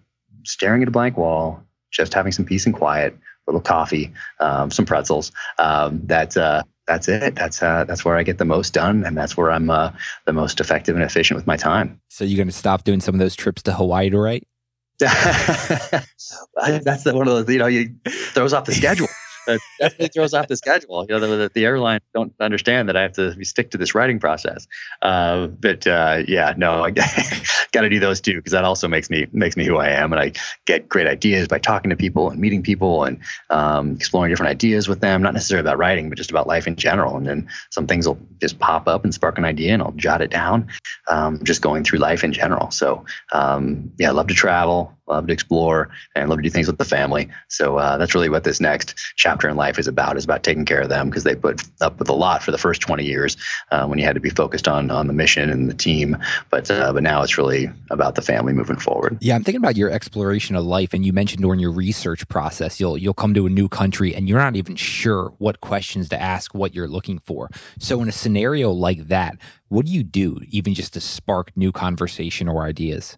[0.45, 4.70] staring at a blank wall, just having some peace and quiet, a little coffee, um,
[4.70, 6.62] some pretzels, um, that, uh,
[6.93, 7.34] that's it.
[7.34, 9.93] That's uh, that's where I get the most done, and that's where I'm uh,
[10.26, 12.01] the most effective and efficient with my time.
[12.09, 14.47] So you're going to stop doing some of those trips to Hawaii to write?
[14.99, 19.09] that's the, one of those you know you throws off the schedule
[19.47, 21.07] that definitely throws off the schedule.
[21.09, 24.66] You know, the, the, don't understand that I have to stick to this writing process.
[25.01, 26.90] Uh, but uh, yeah, no, I
[27.72, 30.12] got to do those too because that also makes me makes me who I am,
[30.12, 30.32] and I
[30.66, 33.18] get great ideas by talking to people and meeting people and
[33.51, 35.22] um, exploring different ideas with them.
[35.22, 37.16] Not necessarily about writing, but just about life in general.
[37.16, 40.22] And then some things will just pop up and spark an idea, and I'll jot
[40.22, 40.68] it down.
[41.09, 42.70] Um, just going through life in general.
[42.70, 46.67] So um, yeah, I love to travel love to explore, and love to do things
[46.67, 47.29] with the family.
[47.49, 50.17] So uh, that's really what this next chapter in life is about.
[50.17, 52.59] Is about taking care of them because they put up with a lot for the
[52.59, 53.37] first 20 years
[53.71, 56.17] uh, when you had to be focused on on the mission and the team.
[56.51, 59.19] But uh, but now it's really about the family moving forward.
[59.21, 62.81] Yeah, I'm thinking about your exploration of life, and you mentioned during your research process,
[62.81, 66.21] you'll you'll come to a new country and you're not even sure what questions to
[66.21, 67.51] ask, what you're looking for.
[67.79, 69.37] So in a scenario like that,
[69.69, 73.17] what do you do, even just to spark new conversation or ideas?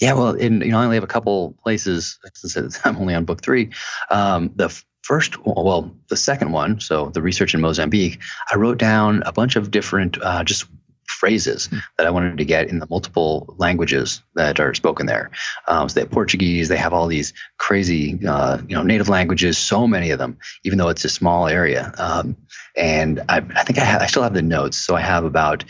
[0.00, 3.24] Yeah, well, in, you know, I only have a couple places since I'm only on
[3.24, 3.70] book three.
[4.10, 4.68] Um, the
[5.02, 8.18] first, well, the second one, so the research in Mozambique,
[8.50, 10.66] I wrote down a bunch of different uh, just
[11.06, 11.78] phrases hmm.
[11.98, 15.30] that I wanted to get in the multiple languages that are spoken there.
[15.66, 19.58] Um, so they have Portuguese, they have all these crazy, uh, you know, native languages,
[19.58, 21.92] so many of them, even though it's a small area.
[21.98, 22.36] Um,
[22.76, 25.64] and I, I think I, ha- I still have the notes, so I have about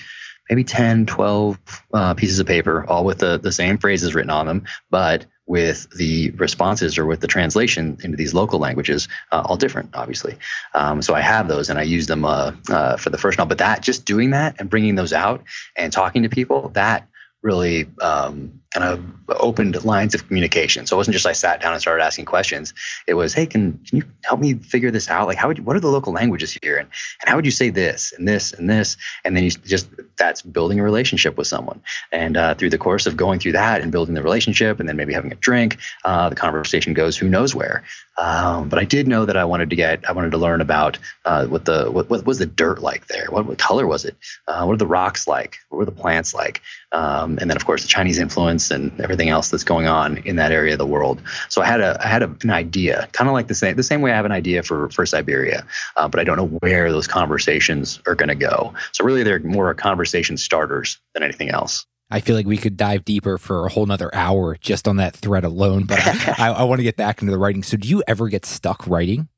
[0.50, 1.58] maybe 10, 12
[1.94, 5.88] uh, pieces of paper, all with the, the same phrases written on them, but with
[5.96, 10.36] the responses or with the translation into these local languages, uh, all different, obviously.
[10.74, 13.48] Um, so I have those and I use them uh, uh, for the first novel.
[13.48, 15.44] But that, just doing that and bringing those out
[15.76, 17.08] and talking to people, that
[17.42, 19.04] really um, kind of
[19.40, 20.86] opened lines of communication.
[20.86, 22.72] So it wasn't just I sat down and started asking questions.
[23.06, 25.26] It was, hey, can, can you help me figure this out?
[25.26, 26.88] Like, how would you, what are the local languages here, and,
[27.20, 28.96] and how would you say this and this and this?
[29.24, 31.80] And then you just that's building a relationship with someone.
[32.12, 34.96] And uh, through the course of going through that and building the relationship, and then
[34.96, 37.82] maybe having a drink, uh, the conversation goes who knows where.
[38.18, 40.98] Um, but I did know that I wanted to get, I wanted to learn about
[41.24, 43.26] uh, what the what, what was the dirt like there?
[43.30, 44.16] What, what color was it?
[44.46, 45.56] Uh, what are the rocks like?
[45.70, 46.60] What were the plants like?
[46.92, 50.34] Um, and then of course the Chinese influence and everything else that's going on in
[50.36, 51.22] that area of the world.
[51.48, 53.84] So I had a I had a, an idea, kind of like the same the
[53.84, 55.64] same way I have an idea for for Siberia,
[55.96, 58.74] uh, but I don't know where those conversations are going to go.
[58.90, 61.86] So really, they're more conversation starters than anything else.
[62.12, 65.14] I feel like we could dive deeper for a whole nother hour just on that
[65.14, 67.62] thread alone, but I, I, I want to get back into the writing.
[67.62, 69.28] So, do you ever get stuck writing?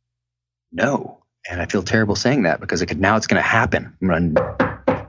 [0.73, 1.19] No.
[1.51, 3.95] And I feel terrible saying that because it could, now it's going to happen.
[4.01, 4.33] Gonna,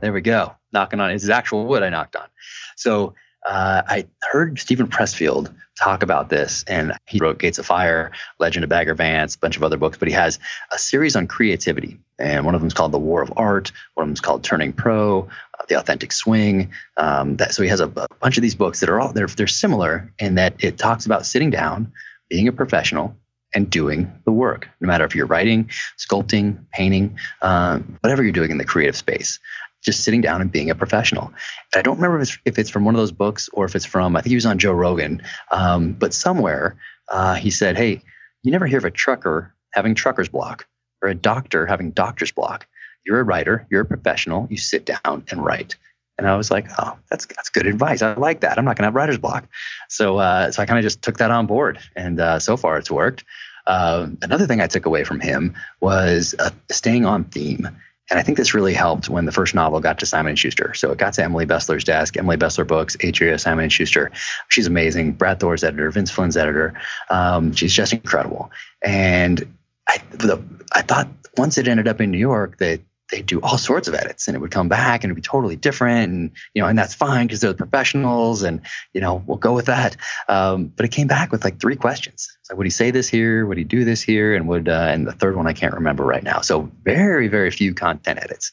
[0.01, 0.53] there we go.
[0.74, 2.28] Knocking on it's actual wood I knocked on.
[2.76, 3.14] So
[3.46, 8.64] uh, I heard Steven Pressfield talk about this, and he wrote Gates of Fire, Legend
[8.64, 10.39] of Bagger Vance, a bunch of other books, but he has
[10.72, 12.00] a series on creativity.
[12.20, 14.44] And one of them is called The War of Art, one of them is called
[14.44, 15.28] Turning Pro,
[15.68, 16.72] the authentic swing.
[16.98, 19.28] Um, that, so he has a, a, bunch of these books that are all they're
[19.28, 21.91] they're similar in that it talks about sitting down,
[22.30, 23.16] being a professional,
[23.54, 24.68] and doing the work.
[24.80, 29.39] No matter if you're writing, sculpting, painting, uh, whatever you're doing in the creative space,
[29.84, 31.27] just sitting down and being a professional.
[31.27, 33.75] And I don't remember if it's, if it's from one of those books or if
[33.75, 35.21] it's from I think he was on Joe Rogan,
[35.51, 36.77] um, but somewhere
[37.09, 38.01] uh, he said, "Hey,
[38.43, 40.65] you never hear of a trucker having trucker's block."
[41.03, 42.65] or a doctor having doctor's block.
[43.05, 45.75] You're a writer, you're a professional, you sit down and write.
[46.17, 48.01] And I was like, oh, that's that's good advice.
[48.01, 48.57] I like that.
[48.57, 49.47] I'm not to have writer's block.
[49.89, 52.77] So uh, so I kind of just took that on board, and uh, so far
[52.77, 53.25] it's worked.
[53.65, 57.67] Uh, another thing I took away from him was uh, staying on theme.
[58.10, 60.74] And I think this really helped when the first novel got to Simon & Schuster.
[60.74, 64.12] So it got to Emily Bestler's desk, Emily Bestler Books, Atria, Simon & Schuster.
[64.49, 65.14] She's amazing.
[65.14, 66.74] Brad Thor's editor, Vince Flynn's editor.
[67.10, 68.51] Um, she's just incredible.
[68.82, 69.56] And
[69.88, 72.82] I, the, I thought once it ended up in New York that
[73.14, 75.56] they do all sorts of edits and it would come back and it'd be totally
[75.56, 78.62] different and you know and that's fine because they're the professionals and
[78.93, 79.95] you know we'll go with that
[80.30, 83.46] um, but it came back with like three questions so would he say this here?
[83.46, 84.36] Would he do this here?
[84.36, 86.41] And would uh, and the third one i can't remember right now.
[86.41, 88.52] So very very few content edits.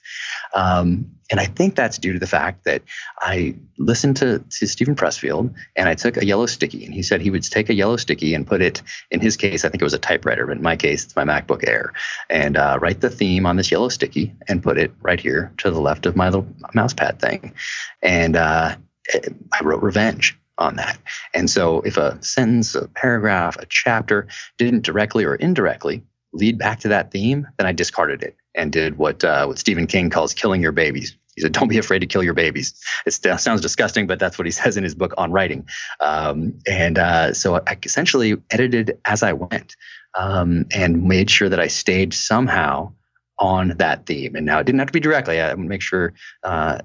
[0.54, 2.82] Um, and I think that's due to the fact that
[3.20, 6.84] I listened to, to Steven Pressfield and I took a yellow sticky.
[6.84, 8.82] And he said he would take a yellow sticky and put it,
[9.12, 11.24] in his case, I think it was a typewriter, but in my case, it's my
[11.24, 11.92] MacBook Air,
[12.28, 15.70] and uh, write the theme on this yellow sticky and put it right here to
[15.70, 17.54] the left of my little mouse pad thing.
[18.02, 18.74] And uh,
[19.14, 20.98] I wrote revenge on that.
[21.34, 26.78] And so if a sentence, a paragraph, a chapter didn't directly or indirectly lead back
[26.80, 30.34] to that theme, then I discarded it and did what uh, what Stephen King calls
[30.34, 31.16] killing your babies.
[31.34, 32.74] He said, "Don't be afraid to kill your babies."
[33.06, 35.66] It sounds disgusting, but that's what he says in his book on writing.
[36.00, 39.76] Um, and uh, so I essentially edited as I went
[40.14, 42.92] um, and made sure that I stayed somehow
[43.38, 44.36] on that theme.
[44.36, 45.40] And now it didn't have to be directly.
[45.40, 46.12] I make sure
[46.44, 46.80] uh,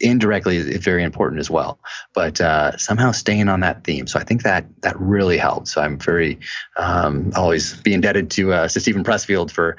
[0.00, 1.78] indirectly is very important as well.
[2.14, 4.06] But uh, somehow staying on that theme.
[4.06, 5.68] So I think that that really helped.
[5.68, 6.38] So I'm very
[6.76, 9.76] um, always be indebted to uh, to Steven Pressfield for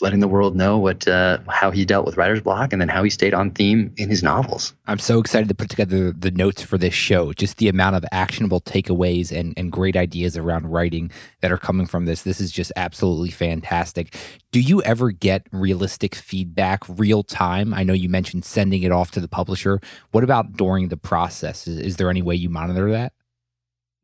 [0.00, 3.04] letting the world know what uh, how he dealt with writer's block and then how
[3.04, 4.74] he stayed on theme in his novels.
[4.86, 7.32] I'm so excited to put together the notes for this show.
[7.32, 11.86] Just the amount of actionable takeaways and, and great ideas around writing that are coming
[11.86, 12.22] from this.
[12.22, 14.16] This is just absolutely fantastic.
[14.50, 17.72] Do you ever get realistic feedback real time?
[17.72, 19.80] I know you mentioned sending it off to the publisher.
[20.10, 21.66] What about during the process?
[21.66, 23.12] Is, is there any way you monitor that?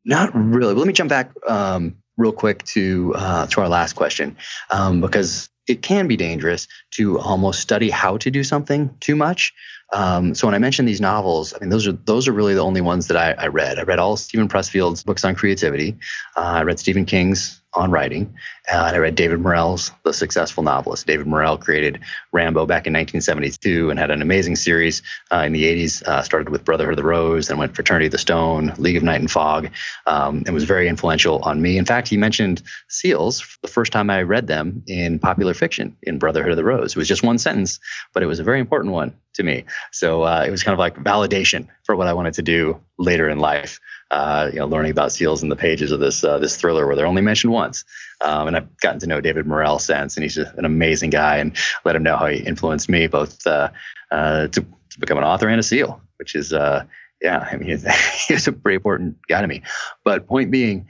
[0.05, 0.73] Not really.
[0.73, 4.37] But let me jump back um, real quick to uh, to our last question
[4.69, 9.53] um, because it can be dangerous to almost study how to do something too much.
[9.93, 12.63] Um, so when I mentioned these novels, I mean those are those are really the
[12.63, 13.79] only ones that I, I read.
[13.79, 15.97] I read all Steven Pressfield's books on creativity.
[16.35, 18.33] Uh, I read Stephen King's on writing.
[18.71, 21.05] Uh, and I read David Morrell's The Successful Novelist.
[21.05, 21.99] David Morrell created
[22.31, 26.01] Rambo back in 1972 and had an amazing series uh, in the 80s.
[26.03, 29.03] Uh, started with Brotherhood of the Rose, and went Fraternity of the Stone, League of
[29.03, 29.69] Night and Fog,
[30.07, 31.77] um, and was very influential on me.
[31.77, 36.17] In fact, he mentioned seals the first time I read them in popular fiction in
[36.17, 36.91] Brotherhood of the Rose.
[36.91, 37.79] It was just one sentence,
[38.13, 39.63] but it was a very important one to me.
[39.91, 43.29] So uh, it was kind of like validation for what I wanted to do later
[43.29, 43.79] in life
[44.11, 46.95] uh, you know, learning about seals in the pages of this uh, this thriller where
[46.95, 47.85] they're only mentioned once.
[48.21, 51.37] Um, and I've gotten to know David Morrell since, and he's just an amazing guy,
[51.37, 51.55] and
[51.85, 53.69] let him know how he influenced me both uh,
[54.11, 56.83] uh to, to, become an author and a seal, which is uh,
[57.21, 57.79] yeah, I mean,
[58.27, 59.61] he's a pretty important guy to me.
[60.03, 60.87] But point being,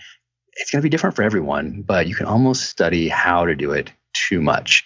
[0.53, 3.71] it's going to be different for everyone, but you can almost study how to do
[3.71, 4.83] it too much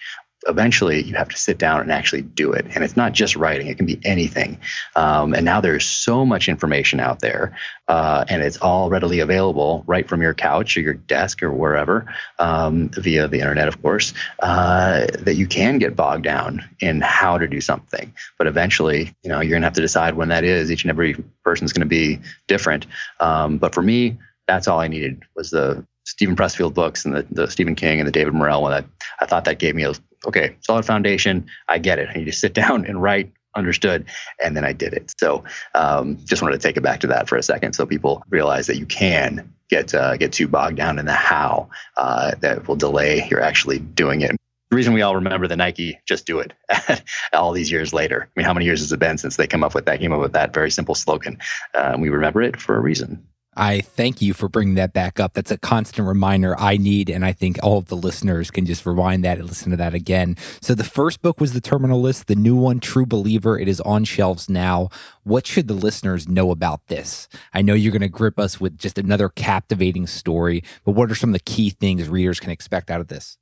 [0.48, 2.66] eventually you have to sit down and actually do it.
[2.74, 4.58] And it's not just writing, it can be anything.
[4.96, 7.56] Um, and now there's so much information out there,
[7.88, 12.06] uh, and it's all readily available right from your couch or your desk or wherever,
[12.40, 17.38] um, via the internet, of course, uh, that you can get bogged down in how
[17.38, 18.14] to do something.
[18.38, 20.72] But eventually, you know, you're going to have to decide when that is.
[20.72, 22.86] Each and every person's going to be different.
[23.20, 24.18] Um, but for me,
[24.48, 28.08] that's all I needed was the Steven Pressfield books and the, the Stephen King and
[28.08, 28.72] the David Morrell one.
[28.72, 28.86] That
[29.22, 29.94] I thought that gave me a
[30.26, 31.46] okay, solid foundation.
[31.68, 32.10] I get it.
[32.10, 33.32] I need to sit down and write.
[33.56, 34.06] Understood.
[34.44, 35.14] And then I did it.
[35.20, 35.44] So
[35.76, 38.66] um, just wanted to take it back to that for a second, so people realize
[38.66, 42.76] that you can get uh, get too bogged down in the how uh, that will
[42.76, 44.32] delay your actually doing it.
[44.72, 46.54] The reason we all remember the Nike "Just Do It"
[47.34, 48.28] all these years later.
[48.28, 50.00] I mean, how many years has it been since they came up with that?
[50.00, 51.38] Came up with that very simple slogan.
[51.76, 53.24] Uh, we remember it for a reason.
[53.56, 55.34] I thank you for bringing that back up.
[55.34, 57.10] That's a constant reminder I need.
[57.10, 59.94] And I think all of the listeners can just rewind that and listen to that
[59.94, 60.36] again.
[60.62, 63.58] So the first book was The Terminal List, the new one, True Believer.
[63.58, 64.90] It is on shelves now.
[65.24, 67.28] What should the listeners know about this?
[67.54, 71.16] I know you're going to grip us with just another captivating story, but what are
[71.16, 73.38] some of the key things readers can expect out of this?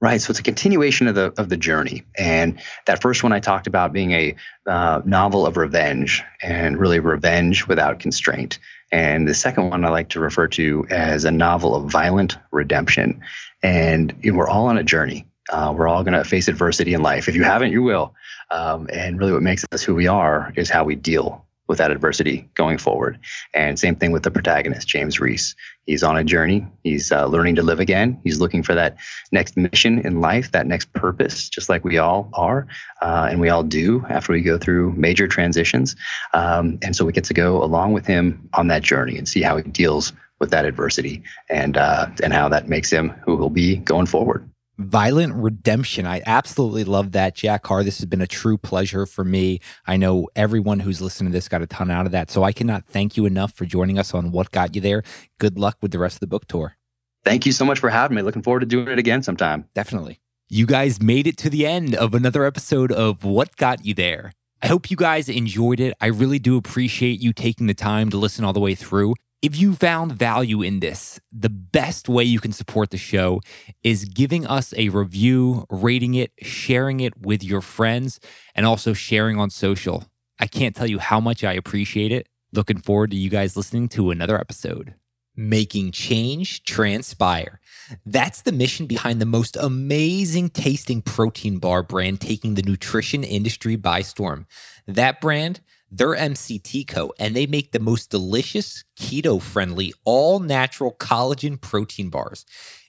[0.00, 0.20] Right.
[0.20, 2.04] So it's a continuation of the of the journey.
[2.16, 4.36] And that first one I talked about being a
[4.66, 8.60] uh, novel of revenge and really revenge without constraint.
[8.90, 13.20] And the second one I like to refer to as a novel of violent redemption.
[13.62, 15.26] And you know, we're all on a journey.
[15.50, 17.28] Uh, we're all going to face adversity in life.
[17.28, 18.14] If you haven't, you will.
[18.50, 21.90] Um, and really, what makes us who we are is how we deal with that
[21.90, 23.18] adversity going forward.
[23.54, 25.54] And same thing with the protagonist, James Reese.
[25.86, 26.66] He's on a journey.
[26.82, 28.20] He's uh, learning to live again.
[28.24, 28.96] He's looking for that
[29.32, 32.66] next mission in life, that next purpose, just like we all are,
[33.00, 35.94] uh, and we all do after we go through major transitions.
[36.34, 39.42] Um, and so we get to go along with him on that journey and see
[39.42, 43.50] how he deals with that adversity and uh, and how that makes him who he'll
[43.50, 44.48] be going forward.
[44.78, 46.06] Violent Redemption.
[46.06, 47.82] I absolutely love that, Jack Carr.
[47.82, 49.58] This has been a true pleasure for me.
[49.86, 52.30] I know everyone who's listening to this got a ton out of that.
[52.30, 55.02] So I cannot thank you enough for joining us on What Got You There.
[55.38, 56.76] Good luck with the rest of the book tour.
[57.24, 58.22] Thank you so much for having me.
[58.22, 59.64] Looking forward to doing it again sometime.
[59.74, 60.20] Definitely.
[60.48, 64.32] You guys made it to the end of another episode of What Got You There.
[64.62, 65.94] I hope you guys enjoyed it.
[66.00, 69.14] I really do appreciate you taking the time to listen all the way through.
[69.40, 73.40] If you found value in this, the best way you can support the show
[73.84, 78.18] is giving us a review, rating it, sharing it with your friends,
[78.56, 80.06] and also sharing on social.
[80.40, 82.28] I can't tell you how much I appreciate it.
[82.52, 84.94] Looking forward to you guys listening to another episode.
[85.36, 87.60] Making change transpire.
[88.04, 93.76] That's the mission behind the most amazing tasting protein bar brand taking the nutrition industry
[93.76, 94.48] by storm.
[94.88, 95.60] That brand
[95.90, 97.12] they're MCT Co.
[97.18, 102.44] and they make the most delicious, keto friendly, all natural collagen protein bars.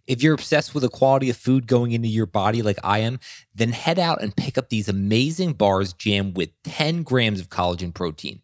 [0.05, 3.19] If you're obsessed with the quality of food going into your body like I am,
[3.53, 7.93] then head out and pick up these amazing bars jammed with 10 grams of collagen
[7.93, 8.41] protein.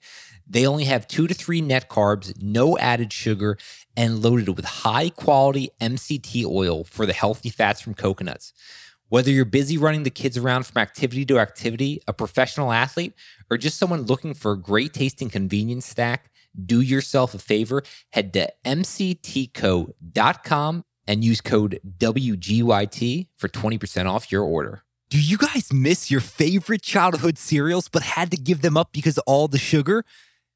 [0.48, 3.58] They only have two to three net carbs, no added sugar,
[3.98, 8.54] and loaded with high quality MCT oil for the healthy fats from coconuts.
[9.10, 13.14] Whether you're busy running the kids around from activity to activity, a professional athlete,
[13.52, 16.32] or just someone looking for a great tasting convenience snack,
[16.66, 17.84] do yourself a favor.
[18.14, 19.94] Head to mctco.com
[21.08, 24.82] and use code WGYT for 20% off your order.
[25.10, 29.20] Do you guys miss your favorite childhood cereals but had to give them up because
[29.20, 30.04] of all the sugar?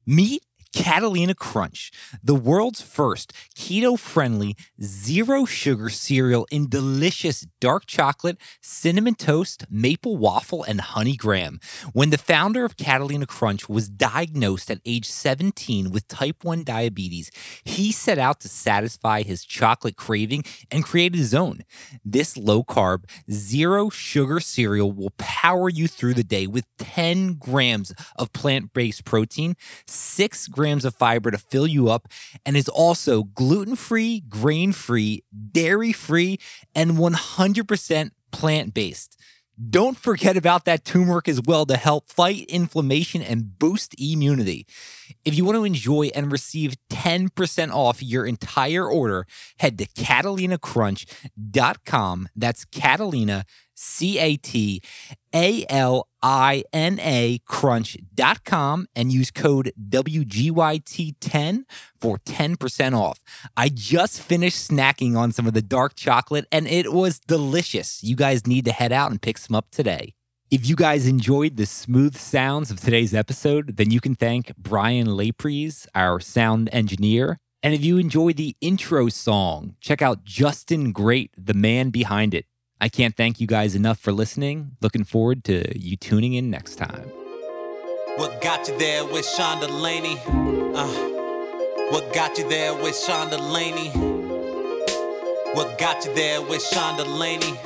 [0.06, 0.42] Meet
[0.72, 1.90] Catalina Crunch,
[2.22, 10.16] the world's first keto friendly, zero sugar cereal in delicious dark chocolate, cinnamon toast, maple
[10.16, 11.58] waffle, and honey graham.
[11.92, 17.32] When the founder of Catalina Crunch was diagnosed at age 17 with type 1 diabetes,
[17.64, 21.62] he set out to satisfy his chocolate craving and created his own.
[22.04, 27.92] This low carb, zero sugar cereal will power you through the day with 10 grams
[28.16, 29.56] of plant based protein,
[29.86, 32.08] 6 grams of fiber to fill you up,
[32.44, 36.38] and is also gluten free, grain free, dairy free,
[36.74, 39.16] and 100% plant based.
[39.68, 44.66] Don't forget about that turmeric as well to help fight inflammation and boost immunity.
[45.22, 49.26] If you want to enjoy and receive 10% off your entire order,
[49.58, 52.28] head to CatalinaCrunch.com.
[52.34, 53.44] That's Catalina,
[53.80, 54.82] C A T
[55.34, 61.62] A L I N A crunch.com and use code WGYT10
[61.98, 63.20] for 10% off.
[63.56, 68.02] I just finished snacking on some of the dark chocolate and it was delicious.
[68.04, 70.12] You guys need to head out and pick some up today.
[70.50, 75.06] If you guys enjoyed the smooth sounds of today's episode, then you can thank Brian
[75.06, 77.38] Lapries, our sound engineer.
[77.62, 82.46] And if you enjoy the intro song, check out Justin Great, the man behind it.
[82.82, 84.76] I can't thank you guys enough for listening.
[84.80, 87.08] Looking forward to you tuning in next time.
[88.16, 90.18] What got you there with Sean Delaney?
[90.26, 90.86] Uh,
[91.90, 93.90] what got you there with Sean Delaney?
[95.54, 97.58] What got you there with Sean Delaney?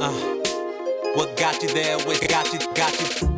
[0.00, 0.12] Uh,
[1.14, 3.37] what got you there with got you got you?